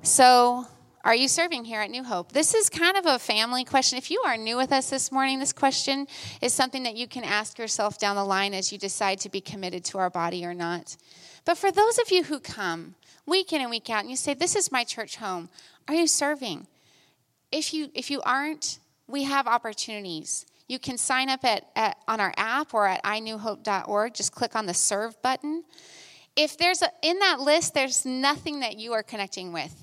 So, 0.02 0.66
are 1.02 1.14
you 1.14 1.28
serving 1.28 1.64
here 1.64 1.80
at 1.80 1.90
New 1.90 2.04
Hope? 2.04 2.32
This 2.32 2.54
is 2.54 2.68
kind 2.68 2.94
of 2.94 3.06
a 3.06 3.18
family 3.18 3.64
question. 3.64 3.96
If 3.96 4.10
you 4.10 4.22
are 4.26 4.36
new 4.36 4.58
with 4.58 4.70
us 4.70 4.90
this 4.90 5.10
morning, 5.10 5.38
this 5.38 5.52
question 5.52 6.06
is 6.42 6.52
something 6.52 6.82
that 6.82 6.94
you 6.94 7.08
can 7.08 7.24
ask 7.24 7.58
yourself 7.58 7.98
down 7.98 8.16
the 8.16 8.24
line 8.24 8.52
as 8.52 8.70
you 8.70 8.76
decide 8.76 9.18
to 9.20 9.30
be 9.30 9.40
committed 9.40 9.82
to 9.86 9.98
our 9.98 10.10
body 10.10 10.44
or 10.44 10.52
not. 10.52 10.98
But 11.46 11.56
for 11.56 11.72
those 11.72 11.98
of 11.98 12.10
you 12.10 12.24
who 12.24 12.38
come 12.38 12.96
week 13.24 13.50
in 13.54 13.62
and 13.62 13.70
week 13.70 13.88
out 13.88 14.00
and 14.00 14.10
you 14.10 14.16
say, 14.16 14.34
This 14.34 14.54
is 14.54 14.70
my 14.70 14.84
church 14.84 15.16
home, 15.16 15.48
are 15.88 15.94
you 15.94 16.06
serving? 16.06 16.66
If 17.50 17.72
you, 17.72 17.90
if 17.94 18.10
you 18.10 18.20
aren't, 18.20 18.78
we 19.08 19.24
have 19.24 19.46
opportunities. 19.46 20.44
You 20.68 20.78
can 20.78 20.98
sign 20.98 21.30
up 21.30 21.44
at, 21.44 21.64
at 21.74 21.96
on 22.08 22.20
our 22.20 22.34
app 22.36 22.74
or 22.74 22.86
at 22.86 23.02
inewhope.org. 23.04 24.14
Just 24.14 24.32
click 24.32 24.54
on 24.54 24.66
the 24.66 24.74
serve 24.74 25.20
button. 25.22 25.64
If 26.36 26.58
there's 26.58 26.82
a, 26.82 26.90
in 27.02 27.18
that 27.20 27.40
list, 27.40 27.72
there's 27.72 28.04
nothing 28.04 28.60
that 28.60 28.76
you 28.76 28.92
are 28.92 29.02
connecting 29.02 29.52
with 29.54 29.74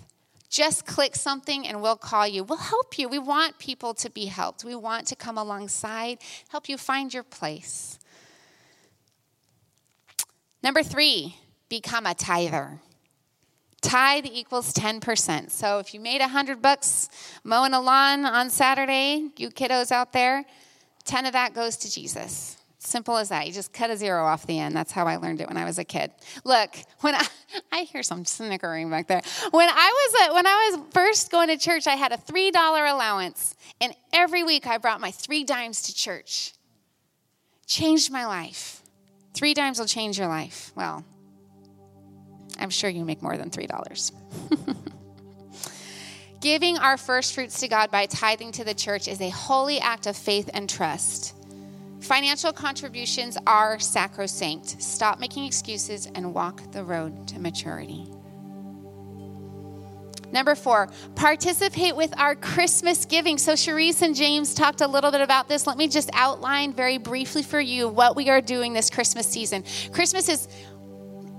just 0.49 0.85
click 0.85 1.15
something 1.15 1.67
and 1.67 1.81
we'll 1.81 1.97
call 1.97 2.27
you. 2.27 2.43
We'll 2.43 2.57
help 2.57 2.97
you. 2.97 3.09
We 3.09 3.19
want 3.19 3.59
people 3.59 3.93
to 3.95 4.09
be 4.09 4.25
helped. 4.25 4.63
We 4.63 4.75
want 4.75 5.07
to 5.07 5.15
come 5.15 5.37
alongside, 5.37 6.19
help 6.49 6.69
you 6.69 6.77
find 6.77 7.13
your 7.13 7.23
place. 7.23 7.99
Number 10.63 10.83
three, 10.83 11.35
become 11.69 12.05
a 12.05 12.13
tither. 12.13 12.79
Tithe 13.81 14.25
equals 14.25 14.73
10%. 14.73 15.51
So 15.51 15.79
if 15.79 15.93
you 15.93 15.99
made 15.99 16.19
100 16.19 16.61
bucks 16.61 17.09
mowing 17.43 17.73
a 17.73 17.79
lawn 17.79 18.25
on 18.25 18.49
Saturday, 18.49 19.29
you 19.37 19.49
kiddos 19.49 19.91
out 19.91 20.13
there, 20.13 20.45
10 21.05 21.25
of 21.25 21.33
that 21.33 21.53
goes 21.53 21.77
to 21.77 21.91
Jesus. 21.91 22.56
Simple 22.87 23.17
as 23.17 23.27
that. 23.29 23.45
You 23.45 23.51
just 23.51 23.73
cut 23.73 23.89
a 23.89 23.97
zero 23.97 24.25
off 24.25 24.47
the 24.47 24.57
end. 24.57 24.73
That's 24.73 24.93
how 24.93 25.07
I 25.07 25.17
learned 25.17 25.41
it 25.41 25.49
when 25.49 25.57
I 25.57 25.65
was 25.65 25.77
a 25.77 25.83
kid. 25.83 26.09
Look, 26.45 26.73
when 27.01 27.15
I, 27.15 27.27
I 27.73 27.81
hear 27.81 28.01
some 28.01 28.23
snickering 28.23 28.89
back 28.89 29.07
there. 29.07 29.21
When 29.51 29.67
I 29.69 29.73
was 29.73 30.29
a, 30.29 30.33
when 30.33 30.47
I 30.47 30.71
was 30.71 30.93
first 30.93 31.29
going 31.29 31.49
to 31.49 31.57
church, 31.57 31.85
I 31.85 31.95
had 31.95 32.13
a 32.13 32.17
three 32.17 32.49
dollar 32.49 32.85
allowance, 32.85 33.57
and 33.81 33.93
every 34.13 34.45
week 34.45 34.65
I 34.65 34.77
brought 34.77 35.01
my 35.01 35.11
three 35.11 35.43
dimes 35.43 35.81
to 35.83 35.93
church. 35.93 36.53
Changed 37.65 38.09
my 38.09 38.25
life. 38.25 38.81
Three 39.33 39.53
dimes 39.53 39.79
will 39.79 39.85
change 39.85 40.17
your 40.17 40.29
life. 40.29 40.71
Well, 40.73 41.03
I'm 42.57 42.69
sure 42.69 42.89
you 42.89 43.03
make 43.03 43.21
more 43.21 43.35
than 43.35 43.49
three 43.49 43.67
dollars. 43.67 44.13
Giving 46.39 46.77
our 46.77 46.95
first 46.95 47.33
fruits 47.33 47.59
to 47.59 47.67
God 47.67 47.91
by 47.91 48.05
tithing 48.05 48.53
to 48.53 48.63
the 48.63 48.73
church 48.73 49.09
is 49.09 49.19
a 49.19 49.29
holy 49.29 49.79
act 49.79 50.07
of 50.07 50.15
faith 50.15 50.49
and 50.53 50.69
trust. 50.69 51.33
Financial 52.07 52.53
contributions 52.53 53.37
are 53.45 53.77
sacrosanct. 53.79 54.81
Stop 54.81 55.19
making 55.19 55.43
excuses 55.43 56.09
and 56.15 56.33
walk 56.33 56.71
the 56.71 56.81
road 56.81 57.27
to 57.27 57.37
maturity. 57.37 58.07
Number 60.31 60.55
four, 60.55 60.87
participate 61.15 61.97
with 61.97 62.17
our 62.17 62.33
Christmas 62.33 63.03
giving. 63.03 63.37
So, 63.37 63.53
Cherise 63.53 64.01
and 64.03 64.15
James 64.15 64.53
talked 64.53 64.79
a 64.79 64.87
little 64.87 65.11
bit 65.11 65.19
about 65.19 65.49
this. 65.49 65.67
Let 65.67 65.75
me 65.75 65.89
just 65.89 66.09
outline 66.13 66.71
very 66.71 66.97
briefly 66.97 67.43
for 67.43 67.59
you 67.59 67.89
what 67.89 68.15
we 68.15 68.29
are 68.29 68.39
doing 68.39 68.71
this 68.71 68.89
Christmas 68.89 69.27
season. 69.27 69.65
Christmas 69.91 70.29
is 70.29 70.47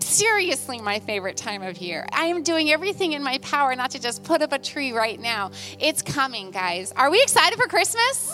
seriously 0.00 0.82
my 0.82 1.00
favorite 1.00 1.38
time 1.38 1.62
of 1.62 1.78
year. 1.78 2.06
I 2.12 2.26
am 2.26 2.42
doing 2.42 2.70
everything 2.70 3.14
in 3.14 3.22
my 3.22 3.38
power 3.38 3.74
not 3.74 3.92
to 3.92 3.98
just 3.98 4.22
put 4.22 4.42
up 4.42 4.52
a 4.52 4.58
tree 4.58 4.92
right 4.92 5.18
now. 5.18 5.50
It's 5.78 6.02
coming, 6.02 6.50
guys. 6.50 6.92
Are 6.92 7.10
we 7.10 7.22
excited 7.22 7.58
for 7.58 7.68
Christmas? 7.68 8.30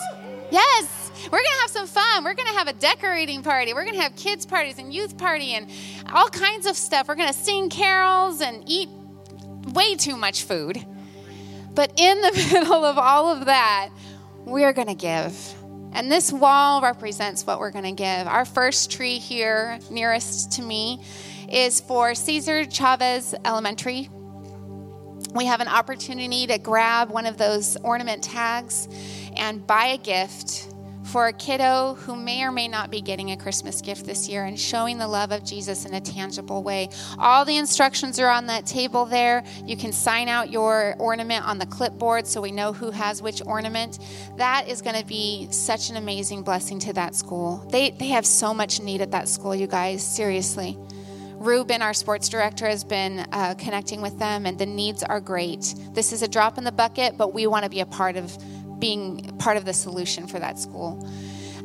Yes. 0.51 1.05
We're 1.25 1.39
going 1.39 1.43
to 1.43 1.61
have 1.61 1.71
some 1.71 1.87
fun. 1.87 2.23
We're 2.23 2.35
going 2.35 2.47
to 2.49 2.53
have 2.53 2.67
a 2.67 2.73
decorating 2.73 3.41
party. 3.41 3.73
We're 3.73 3.83
going 3.83 3.95
to 3.95 4.01
have 4.01 4.15
kids' 4.15 4.45
parties 4.45 4.77
and 4.77 4.93
youth 4.93 5.17
party 5.17 5.53
and 5.53 5.69
all 6.13 6.29
kinds 6.29 6.67
of 6.67 6.75
stuff. 6.75 7.07
We're 7.07 7.15
going 7.15 7.31
to 7.31 7.37
sing 7.37 7.69
carols 7.69 8.41
and 8.41 8.63
eat 8.67 8.89
way 9.73 9.95
too 9.95 10.15
much 10.15 10.43
food. 10.43 10.85
But 11.73 11.93
in 11.97 12.21
the 12.21 12.31
middle 12.53 12.85
of 12.85 12.97
all 12.97 13.31
of 13.35 13.45
that, 13.45 13.89
we're 14.45 14.73
going 14.73 14.87
to 14.87 14.95
give. 14.95 15.35
And 15.93 16.11
this 16.11 16.31
wall 16.31 16.81
represents 16.81 17.45
what 17.47 17.59
we're 17.59 17.71
going 17.71 17.85
to 17.85 17.91
give. 17.91 18.27
Our 18.27 18.45
first 18.45 18.91
tree 18.91 19.17
here, 19.17 19.79
nearest 19.89 20.51
to 20.53 20.61
me, 20.61 21.01
is 21.49 21.79
for 21.79 22.13
Cesar 22.13 22.65
Chavez 22.65 23.33
Elementary. 23.45 24.09
We 25.33 25.45
have 25.45 25.61
an 25.61 25.67
opportunity 25.67 26.47
to 26.47 26.57
grab 26.57 27.09
one 27.09 27.25
of 27.25 27.37
those 27.37 27.77
ornament 27.77 28.23
tags 28.23 28.87
and 29.37 29.65
buy 29.65 29.87
a 29.87 29.97
gift 29.97 30.69
for 31.05 31.27
a 31.27 31.33
kiddo 31.33 31.93
who 31.93 32.15
may 32.15 32.43
or 32.43 32.51
may 32.51 32.67
not 32.67 32.89
be 32.89 32.99
getting 32.99 33.31
a 33.31 33.37
Christmas 33.37 33.81
gift 33.81 34.05
this 34.05 34.27
year 34.27 34.45
and 34.45 34.59
showing 34.59 34.97
the 34.97 35.07
love 35.07 35.31
of 35.31 35.45
Jesus 35.45 35.85
in 35.85 35.93
a 35.93 36.01
tangible 36.01 36.63
way. 36.63 36.89
All 37.19 37.45
the 37.45 37.57
instructions 37.57 38.19
are 38.19 38.27
on 38.27 38.47
that 38.47 38.65
table 38.65 39.05
there. 39.05 39.43
You 39.65 39.77
can 39.77 39.93
sign 39.93 40.27
out 40.27 40.51
your 40.51 40.95
ornament 40.97 41.47
on 41.47 41.59
the 41.59 41.67
clipboard 41.67 42.27
so 42.27 42.41
we 42.41 42.51
know 42.51 42.73
who 42.73 42.91
has 42.91 43.21
which 43.21 43.41
ornament. 43.45 43.99
That 44.37 44.67
is 44.67 44.81
going 44.81 44.99
to 44.99 45.05
be 45.05 45.47
such 45.51 45.89
an 45.89 45.95
amazing 45.95 46.43
blessing 46.43 46.79
to 46.79 46.93
that 46.93 47.15
school. 47.15 47.65
They, 47.71 47.91
they 47.91 48.07
have 48.07 48.25
so 48.25 48.53
much 48.53 48.81
need 48.81 49.01
at 49.01 49.11
that 49.11 49.29
school, 49.29 49.55
you 49.55 49.67
guys, 49.67 50.05
seriously. 50.05 50.77
Ruben, 51.37 51.81
our 51.81 51.93
sports 51.93 52.27
director, 52.27 52.67
has 52.67 52.83
been 52.83 53.19
uh, 53.31 53.53
connecting 53.55 54.01
with 54.01 54.17
them, 54.17 54.45
and 54.45 54.57
the 54.57 54.65
needs 54.65 55.03
are 55.03 55.19
great. 55.19 55.75
This 55.91 56.11
is 56.11 56.23
a 56.23 56.27
drop 56.27 56.57
in 56.57 56.63
the 56.63 56.71
bucket, 56.71 57.17
but 57.17 57.33
we 57.33 57.45
want 57.45 57.63
to 57.63 57.69
be 57.69 57.81
a 57.81 57.85
part 57.85 58.15
of 58.15 58.35
being 58.79 59.35
part 59.39 59.57
of 59.57 59.65
the 59.65 59.73
solution 59.73 60.27
for 60.27 60.39
that 60.39 60.59
school. 60.59 61.07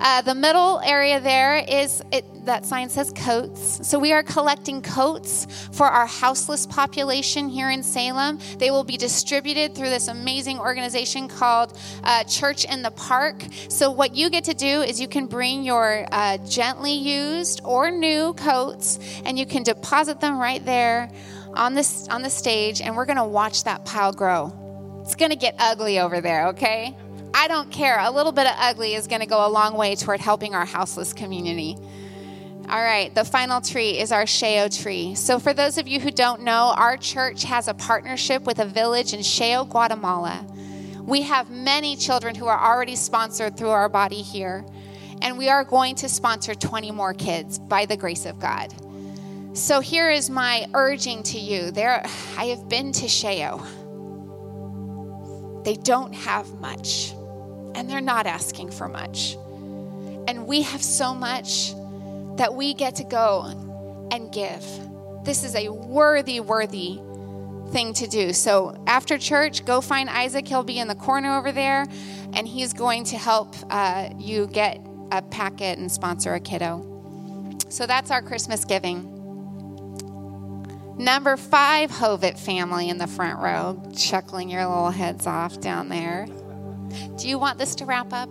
Uh, 0.01 0.23
the 0.23 0.35
middle 0.35 0.81
area 0.81 1.21
there 1.21 1.59
is 1.69 2.03
it, 2.11 2.25
that 2.47 2.65
sign 2.65 2.89
says 2.89 3.13
coats. 3.15 3.87
So 3.87 3.99
we 3.99 4.15
are 4.15 4.23
collecting 4.23 4.81
coats 4.81 5.47
for 5.73 5.87
our 5.87 6.07
houseless 6.07 6.65
population 6.67 7.51
here 7.51 7.71
in 7.71 7.83
Salem. 7.83 8.39
They 8.57 8.71
will 8.71 8.83
be 8.83 8.97
distributed 8.97 9.75
through 9.75 9.91
this 9.91 10.09
amazing 10.09 10.59
organization 10.59 11.29
called 11.29 11.79
uh, 12.03 12.25
Church 12.25 12.65
in 12.65 12.81
the 12.81 12.93
Park. 12.93 13.45
So 13.69 13.91
what 13.91 14.17
you 14.17 14.31
get 14.31 14.45
to 14.45 14.55
do 14.55 14.81
is 14.81 14.99
you 14.99 15.09
can 15.09 15.27
bring 15.27 15.65
your 15.65 16.07
uh, 16.11 16.39
gently 16.39 16.95
used 16.95 17.61
or 17.63 17.91
new 17.91 18.33
coats 18.35 18.99
and 19.27 19.39
you 19.39 19.45
can 19.45 19.63
deposit 19.63 20.19
them 20.19 20.39
right 20.39 20.65
there 20.65 21.11
on 21.53 21.75
this 21.75 22.09
on 22.09 22.23
the 22.23 22.31
stage, 22.31 22.81
and 22.81 22.97
we're 22.97 23.07
going 23.07 23.17
to 23.17 23.25
watch 23.25 23.65
that 23.65 23.85
pile 23.85 24.13
grow. 24.13 24.70
It's 25.11 25.17
going 25.17 25.33
to 25.33 25.37
get 25.37 25.57
ugly 25.59 25.99
over 25.99 26.21
there, 26.21 26.47
okay? 26.51 26.97
I 27.35 27.49
don't 27.49 27.69
care. 27.73 27.99
A 27.99 28.13
little 28.13 28.31
bit 28.31 28.47
of 28.47 28.53
ugly 28.57 28.95
is 28.95 29.09
going 29.09 29.23
to 29.23 29.27
go 29.27 29.45
a 29.45 29.51
long 29.51 29.77
way 29.77 29.97
toward 29.97 30.21
helping 30.21 30.55
our 30.55 30.65
houseless 30.65 31.13
community. 31.13 31.77
All 32.69 32.81
right, 32.81 33.13
the 33.13 33.25
final 33.25 33.61
tree 33.61 33.99
is 33.99 34.13
our 34.13 34.23
Sheo 34.23 34.71
tree. 34.71 35.17
So, 35.17 35.41
for 35.41 35.53
those 35.53 35.79
of 35.79 35.89
you 35.89 35.99
who 35.99 36.13
don't 36.13 36.43
know, 36.43 36.75
our 36.77 36.97
church 36.97 37.43
has 37.43 37.67
a 37.67 37.75
partnership 37.75 38.45
with 38.45 38.61
a 38.61 38.65
village 38.65 39.13
in 39.13 39.19
Sheo, 39.19 39.69
Guatemala. 39.69 40.47
We 41.03 41.23
have 41.23 41.51
many 41.51 41.97
children 41.97 42.37
who 42.37 42.47
are 42.47 42.73
already 42.73 42.95
sponsored 42.95 43.57
through 43.57 43.71
our 43.71 43.89
body 43.89 44.23
here, 44.23 44.65
and 45.23 45.37
we 45.37 45.49
are 45.49 45.65
going 45.65 45.97
to 45.97 46.09
sponsor 46.09 46.55
20 46.55 46.93
more 46.93 47.15
kids 47.15 47.59
by 47.59 47.85
the 47.85 47.97
grace 47.97 48.27
of 48.27 48.39
God. 48.39 48.73
So, 49.55 49.81
here 49.81 50.09
is 50.09 50.31
my 50.31 50.67
urging 50.73 51.25
to 51.25 51.39
you. 51.41 51.73
There, 51.73 52.01
I 52.39 52.45
have 52.45 52.69
been 52.69 52.93
to 52.93 53.07
Sheo. 53.07 53.67
They 55.65 55.77
don't 55.77 56.13
have 56.15 56.53
much 56.55 57.15
and 57.75 57.89
they're 57.89 58.01
not 58.01 58.27
asking 58.27 58.71
for 58.71 58.89
much. 58.89 59.37
And 60.29 60.47
we 60.47 60.63
have 60.63 60.83
so 60.83 61.15
much 61.15 61.73
that 62.37 62.55
we 62.55 62.75
get 62.75 62.97
to 62.97 63.05
go 63.05 63.45
and 64.11 64.33
give. 64.33 64.65
This 65.25 65.45
is 65.45 65.55
a 65.55 65.69
worthy, 65.69 66.41
worthy 66.41 67.01
thing 67.73 67.93
to 67.95 68.07
do. 68.07 68.33
So 68.33 68.83
after 68.87 69.19
church, 69.19 69.65
go 69.65 69.81
find 69.81 70.09
Isaac. 70.11 70.49
He'll 70.49 70.63
be 70.63 70.79
in 70.79 70.89
the 70.89 70.95
corner 70.95 71.37
over 71.37 71.53
there, 71.53 71.87
and 72.33 72.47
he's 72.47 72.73
going 72.73 73.05
to 73.05 73.19
help 73.19 73.55
uh, 73.71 74.11
you 74.19 74.47
get 74.47 74.81
a 75.13 75.23
packet 75.23 75.79
and 75.79 75.91
sponsor 75.91 76.35
a 76.35 76.41
kiddo. 76.41 76.87
So 77.69 77.87
that's 77.87 78.11
our 78.11 78.23
Christmas 78.23 78.65
giving. 78.65 79.20
Number 81.01 81.39
five, 81.39 81.91
Hovitt 81.91 82.39
family 82.39 82.91
in 82.91 82.99
the 82.99 83.07
front 83.07 83.41
row, 83.41 83.83
chuckling 83.97 84.51
your 84.51 84.67
little 84.67 84.91
heads 84.91 85.27
off 85.27 85.59
down 85.59 85.89
there. 85.89 86.27
Do 87.17 87.27
you 87.27 87.39
want 87.39 87.57
this 87.57 87.75
to 87.77 87.87
wrap 87.87 88.13
up? 88.13 88.29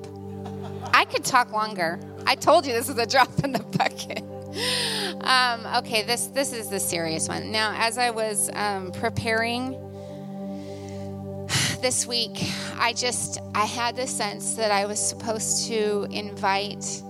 I 0.93 1.05
could 1.05 1.25
talk 1.25 1.51
longer. 1.51 1.99
I 2.27 2.35
told 2.35 2.67
you 2.67 2.73
this 2.73 2.87
is 2.87 2.99
a 2.99 3.07
drop 3.07 3.43
in 3.43 3.53
the 3.53 3.63
bucket. 3.63 4.21
Um, 5.23 5.65
okay, 5.77 6.03
this 6.03 6.27
this 6.27 6.53
is 6.53 6.69
the 6.69 6.79
serious 6.79 7.27
one. 7.27 7.51
Now, 7.51 7.73
as 7.75 7.97
I 7.97 8.11
was 8.11 8.51
um, 8.53 8.91
preparing 8.91 9.71
this 11.81 12.05
week, 12.05 12.37
I 12.77 12.93
just 12.93 13.39
I 13.55 13.65
had 13.65 13.95
the 13.95 14.05
sense 14.05 14.53
that 14.53 14.71
I 14.71 14.85
was 14.85 14.99
supposed 14.99 15.65
to 15.69 16.05
invite 16.11 17.01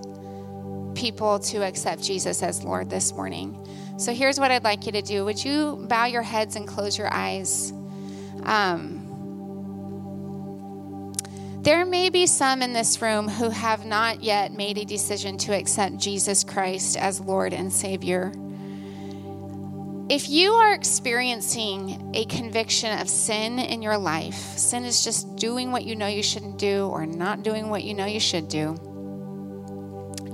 people 0.94 1.38
to 1.38 1.58
accept 1.66 2.02
Jesus 2.02 2.42
as 2.42 2.64
Lord 2.64 2.88
this 2.88 3.12
morning. 3.12 3.58
So 4.00 4.14
here's 4.14 4.40
what 4.40 4.50
I'd 4.50 4.64
like 4.64 4.86
you 4.86 4.92
to 4.92 5.02
do. 5.02 5.26
Would 5.26 5.44
you 5.44 5.84
bow 5.86 6.06
your 6.06 6.22
heads 6.22 6.56
and 6.56 6.66
close 6.66 6.96
your 6.96 7.12
eyes? 7.12 7.70
Um, 8.44 9.06
there 11.60 11.84
may 11.84 12.08
be 12.08 12.26
some 12.26 12.62
in 12.62 12.72
this 12.72 13.02
room 13.02 13.28
who 13.28 13.50
have 13.50 13.84
not 13.84 14.22
yet 14.22 14.54
made 14.54 14.78
a 14.78 14.86
decision 14.86 15.36
to 15.38 15.54
accept 15.54 15.98
Jesus 15.98 16.44
Christ 16.44 16.96
as 16.96 17.20
Lord 17.20 17.52
and 17.52 17.70
Savior. 17.70 18.32
If 20.08 20.30
you 20.30 20.52
are 20.52 20.72
experiencing 20.72 22.12
a 22.14 22.24
conviction 22.24 22.98
of 23.00 23.10
sin 23.10 23.58
in 23.58 23.82
your 23.82 23.98
life, 23.98 24.56
sin 24.56 24.86
is 24.86 25.04
just 25.04 25.36
doing 25.36 25.72
what 25.72 25.84
you 25.84 25.94
know 25.94 26.06
you 26.06 26.22
shouldn't 26.22 26.56
do 26.56 26.86
or 26.86 27.04
not 27.04 27.42
doing 27.42 27.68
what 27.68 27.84
you 27.84 27.92
know 27.92 28.06
you 28.06 28.18
should 28.18 28.48
do. 28.48 28.78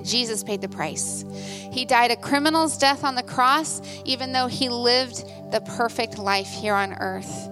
Jesus 0.06 0.42
paid 0.42 0.60
the 0.60 0.68
price. 0.68 1.24
He 1.72 1.84
died 1.84 2.10
a 2.10 2.16
criminal's 2.16 2.78
death 2.78 3.04
on 3.04 3.14
the 3.14 3.22
cross, 3.22 3.82
even 4.04 4.32
though 4.32 4.46
he 4.46 4.68
lived 4.68 5.24
the 5.50 5.60
perfect 5.60 6.18
life 6.18 6.48
here 6.48 6.74
on 6.74 6.94
earth. 6.94 7.48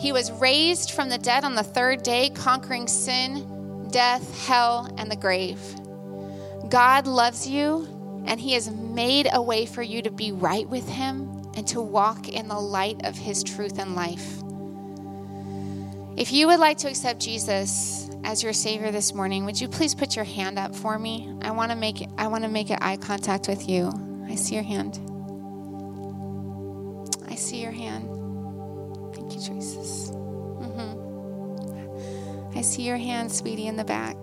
He 0.00 0.10
was 0.12 0.32
raised 0.32 0.90
from 0.90 1.08
the 1.08 1.18
dead 1.18 1.44
on 1.44 1.54
the 1.54 1.62
third 1.62 2.02
day, 2.02 2.30
conquering 2.30 2.88
sin, 2.88 3.88
death, 3.92 4.46
hell, 4.46 4.92
and 4.98 5.08
the 5.10 5.16
grave. 5.16 5.60
God 6.68 7.06
loves 7.06 7.46
you, 7.46 7.86
and 8.26 8.40
He 8.40 8.54
has 8.54 8.70
made 8.70 9.28
a 9.32 9.40
way 9.40 9.66
for 9.66 9.82
you 9.82 10.02
to 10.02 10.10
be 10.10 10.32
right 10.32 10.68
with 10.68 10.88
Him 10.88 11.42
and 11.54 11.68
to 11.68 11.80
walk 11.80 12.28
in 12.28 12.48
the 12.48 12.58
light 12.58 13.04
of 13.04 13.16
His 13.16 13.44
truth 13.44 13.78
and 13.78 13.94
life. 13.94 14.42
If 16.16 16.32
you 16.32 16.48
would 16.48 16.58
like 16.58 16.78
to 16.78 16.88
accept 16.88 17.20
Jesus 17.20 18.10
as 18.24 18.42
your 18.42 18.52
Savior 18.52 18.90
this 18.90 19.14
morning, 19.14 19.44
would 19.44 19.60
you 19.60 19.68
please 19.68 19.94
put 19.94 20.16
your 20.16 20.24
hand 20.24 20.58
up 20.58 20.74
for 20.74 20.98
me? 20.98 21.32
I 21.42 21.50
want 21.50 21.70
to 21.70 21.76
make 21.76 22.08
I 22.18 22.26
want 22.28 22.44
to 22.44 22.48
make 22.48 22.70
eye 22.70 22.96
contact 22.96 23.48
with 23.48 23.68
you. 23.68 23.92
I 24.28 24.34
see 24.34 24.54
your 24.54 24.64
hand. 24.64 24.98
I 27.28 27.34
see 27.34 27.60
your 27.62 27.72
hand. 27.72 28.08
Thank 29.14 29.34
you, 29.34 29.40
Jesus. 29.40 30.10
Mm-hmm. 30.62 30.98
I 32.56 32.62
see 32.62 32.82
your 32.82 32.96
hand, 32.96 33.32
sweetie, 33.32 33.66
in 33.66 33.76
the 33.76 33.84
back. 33.84 34.16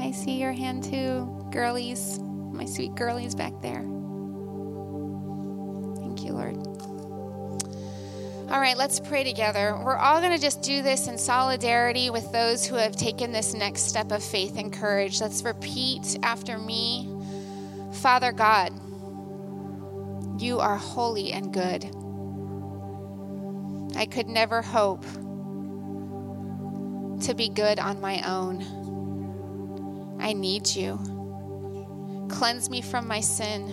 I 0.00 0.10
see 0.10 0.40
your 0.40 0.52
hand 0.52 0.84
too, 0.84 1.48
girlies. 1.50 2.18
My 2.20 2.64
sweet 2.64 2.94
girlies 2.94 3.34
back 3.34 3.52
there. 3.62 3.82
Thank 5.96 6.24
you, 6.24 6.32
Lord. 6.32 6.73
All 8.50 8.60
right, 8.60 8.76
let's 8.76 9.00
pray 9.00 9.24
together. 9.24 9.80
We're 9.82 9.96
all 9.96 10.20
going 10.20 10.32
to 10.32 10.40
just 10.40 10.62
do 10.62 10.82
this 10.82 11.08
in 11.08 11.16
solidarity 11.16 12.10
with 12.10 12.30
those 12.30 12.66
who 12.66 12.76
have 12.76 12.94
taken 12.94 13.32
this 13.32 13.54
next 13.54 13.82
step 13.82 14.12
of 14.12 14.22
faith 14.22 14.58
and 14.58 14.72
courage. 14.72 15.20
Let's 15.20 15.42
repeat 15.42 16.18
after 16.22 16.58
me 16.58 17.10
Father 17.94 18.32
God, 18.32 18.72
you 20.38 20.58
are 20.58 20.76
holy 20.76 21.32
and 21.32 21.52
good. 21.54 21.84
I 23.96 24.04
could 24.04 24.26
never 24.26 24.60
hope 24.60 25.04
to 27.22 27.34
be 27.34 27.48
good 27.48 27.78
on 27.78 28.00
my 28.00 28.20
own. 28.28 30.18
I 30.20 30.32
need 30.32 30.68
you. 30.68 30.98
Cleanse 32.28 32.68
me 32.68 32.82
from 32.82 33.06
my 33.06 33.20
sin. 33.20 33.70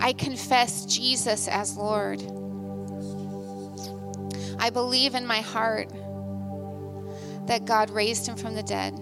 I 0.00 0.12
confess 0.12 0.84
Jesus 0.84 1.48
as 1.48 1.76
Lord. 1.76 2.20
I 4.58 4.70
believe 4.70 5.14
in 5.14 5.26
my 5.26 5.40
heart 5.40 5.90
that 7.46 7.64
God 7.64 7.90
raised 7.90 8.26
him 8.26 8.36
from 8.36 8.54
the 8.54 8.62
dead. 8.62 8.94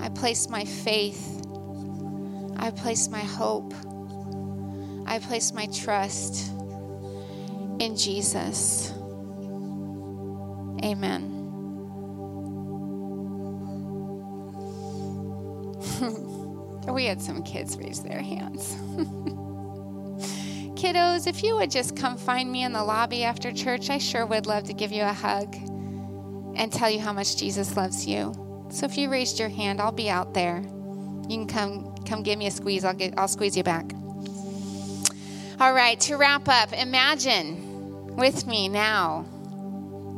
I 0.00 0.08
place 0.10 0.48
my 0.48 0.64
faith, 0.64 1.44
I 2.56 2.70
place 2.70 3.08
my 3.08 3.20
hope 3.20 3.74
I 5.08 5.18
place 5.20 5.52
my 5.52 5.64
trust 5.68 6.52
in 7.80 7.96
Jesus. 7.96 8.92
Amen. 10.84 11.34
we 16.92 17.06
had 17.06 17.22
some 17.22 17.42
kids 17.42 17.78
raise 17.78 18.02
their 18.02 18.20
hands. 18.20 18.76
Kiddos, 20.78 21.26
if 21.26 21.42
you 21.42 21.56
would 21.56 21.72
just 21.72 21.96
come 21.96 22.16
find 22.16 22.52
me 22.52 22.62
in 22.62 22.72
the 22.72 22.84
lobby 22.84 23.24
after 23.24 23.50
church, 23.50 23.90
I 23.90 23.98
sure 23.98 24.24
would 24.24 24.46
love 24.46 24.62
to 24.64 24.72
give 24.72 24.92
you 24.92 25.02
a 25.02 25.12
hug 25.12 25.56
and 26.54 26.72
tell 26.72 26.88
you 26.88 27.00
how 27.00 27.12
much 27.12 27.36
Jesus 27.36 27.76
loves 27.76 28.06
you. 28.06 28.32
So 28.70 28.86
if 28.86 28.96
you 28.96 29.10
raised 29.10 29.40
your 29.40 29.48
hand, 29.48 29.80
I'll 29.80 29.90
be 29.90 30.08
out 30.08 30.34
there. 30.34 30.62
You 31.28 31.44
can 31.44 31.48
come 31.48 31.96
come 32.04 32.22
give 32.22 32.38
me 32.38 32.46
a 32.46 32.52
squeeze. 32.52 32.84
I'll 32.84 32.94
get 32.94 33.18
I'll 33.18 33.26
squeeze 33.26 33.56
you 33.56 33.64
back. 33.64 33.90
All 35.58 35.72
right, 35.72 35.98
to 36.02 36.16
wrap 36.16 36.48
up, 36.48 36.72
imagine 36.72 38.14
with 38.14 38.46
me 38.46 38.68
now 38.68 39.26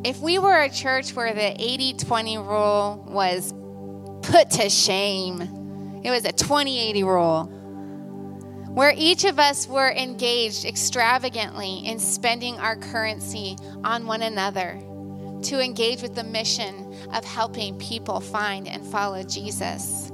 if 0.04 0.20
we 0.20 0.38
were 0.38 0.60
a 0.60 0.68
church 0.68 1.14
where 1.14 1.32
the 1.32 1.54
80 1.58 1.94
20 1.94 2.36
rule 2.36 3.06
was 3.08 3.54
put 4.22 4.50
to 4.50 4.68
shame, 4.68 5.40
it 6.04 6.10
was 6.10 6.26
a 6.26 6.32
20 6.32 6.78
80 6.90 7.02
rule, 7.04 7.59
where 8.74 8.94
each 8.96 9.24
of 9.24 9.38
us 9.38 9.66
were 9.66 9.90
engaged 9.90 10.64
extravagantly 10.64 11.84
in 11.84 11.98
spending 11.98 12.56
our 12.58 12.76
currency 12.76 13.56
on 13.82 14.06
one 14.06 14.22
another 14.22 14.80
to 15.42 15.60
engage 15.60 16.02
with 16.02 16.14
the 16.14 16.22
mission 16.22 16.94
of 17.12 17.24
helping 17.24 17.76
people 17.78 18.20
find 18.20 18.68
and 18.68 18.86
follow 18.86 19.22
Jesus. 19.22 20.12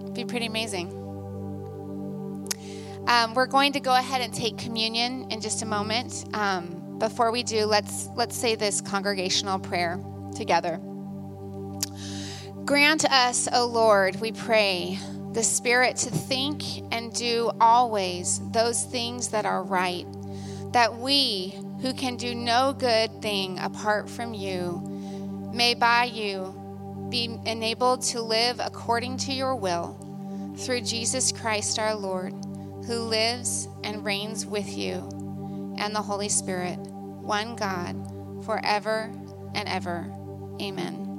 It'd 0.00 0.14
be 0.14 0.24
pretty 0.24 0.46
amazing. 0.46 0.88
Um, 3.06 3.34
we're 3.34 3.46
going 3.46 3.72
to 3.72 3.80
go 3.80 3.94
ahead 3.94 4.20
and 4.20 4.32
take 4.32 4.58
communion 4.58 5.30
in 5.30 5.40
just 5.40 5.62
a 5.62 5.66
moment. 5.66 6.24
Um, 6.32 6.98
before 6.98 7.30
we 7.30 7.42
do, 7.42 7.66
let's 7.66 8.08
let's 8.16 8.34
say 8.34 8.54
this 8.54 8.80
congregational 8.80 9.58
prayer 9.58 10.00
together. 10.34 10.80
Grant 12.64 13.04
us, 13.04 13.48
O 13.52 13.66
Lord, 13.66 14.20
we 14.20 14.32
pray, 14.32 14.98
the 15.36 15.44
spirit 15.44 15.96
to 15.96 16.08
think 16.08 16.62
and 16.92 17.12
do 17.12 17.50
always 17.60 18.40
those 18.52 18.84
things 18.84 19.28
that 19.28 19.44
are 19.44 19.62
right, 19.62 20.06
that 20.72 20.96
we, 20.96 21.54
who 21.82 21.92
can 21.92 22.16
do 22.16 22.34
no 22.34 22.72
good 22.72 23.20
thing 23.20 23.58
apart 23.58 24.08
from 24.08 24.32
you, 24.32 24.80
may 25.52 25.74
by 25.74 26.04
you 26.04 26.54
be 27.10 27.38
enabled 27.44 28.00
to 28.00 28.22
live 28.22 28.58
according 28.60 29.18
to 29.18 29.30
your 29.30 29.54
will 29.54 30.54
through 30.56 30.80
Jesus 30.80 31.32
Christ 31.32 31.78
our 31.78 31.94
Lord, 31.94 32.32
who 32.86 33.00
lives 33.00 33.68
and 33.84 34.06
reigns 34.06 34.46
with 34.46 34.74
you 34.74 35.06
and 35.76 35.94
the 35.94 36.00
Holy 36.00 36.30
Spirit, 36.30 36.78
one 36.78 37.56
God, 37.56 37.94
forever 38.46 39.12
and 39.54 39.68
ever. 39.68 40.10
Amen. 40.62 41.15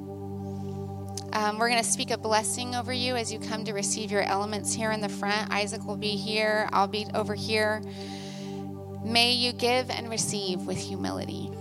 Um, 1.37 1.59
we're 1.59 1.69
going 1.69 1.83
to 1.83 1.87
speak 1.87 2.09
a 2.09 2.17
blessing 2.17 2.73
over 2.73 2.91
you 2.91 3.15
as 3.15 3.31
you 3.31 3.37
come 3.37 3.63
to 3.65 3.71
receive 3.71 4.09
your 4.09 4.23
elements 4.23 4.73
here 4.73 4.91
in 4.91 5.01
the 5.01 5.07
front. 5.07 5.51
Isaac 5.51 5.85
will 5.85 5.95
be 5.95 6.15
here, 6.15 6.67
I'll 6.73 6.87
be 6.87 7.05
over 7.13 7.35
here. 7.35 7.83
May 9.05 9.33
you 9.33 9.53
give 9.53 9.91
and 9.91 10.09
receive 10.09 10.61
with 10.61 10.79
humility. 10.79 11.51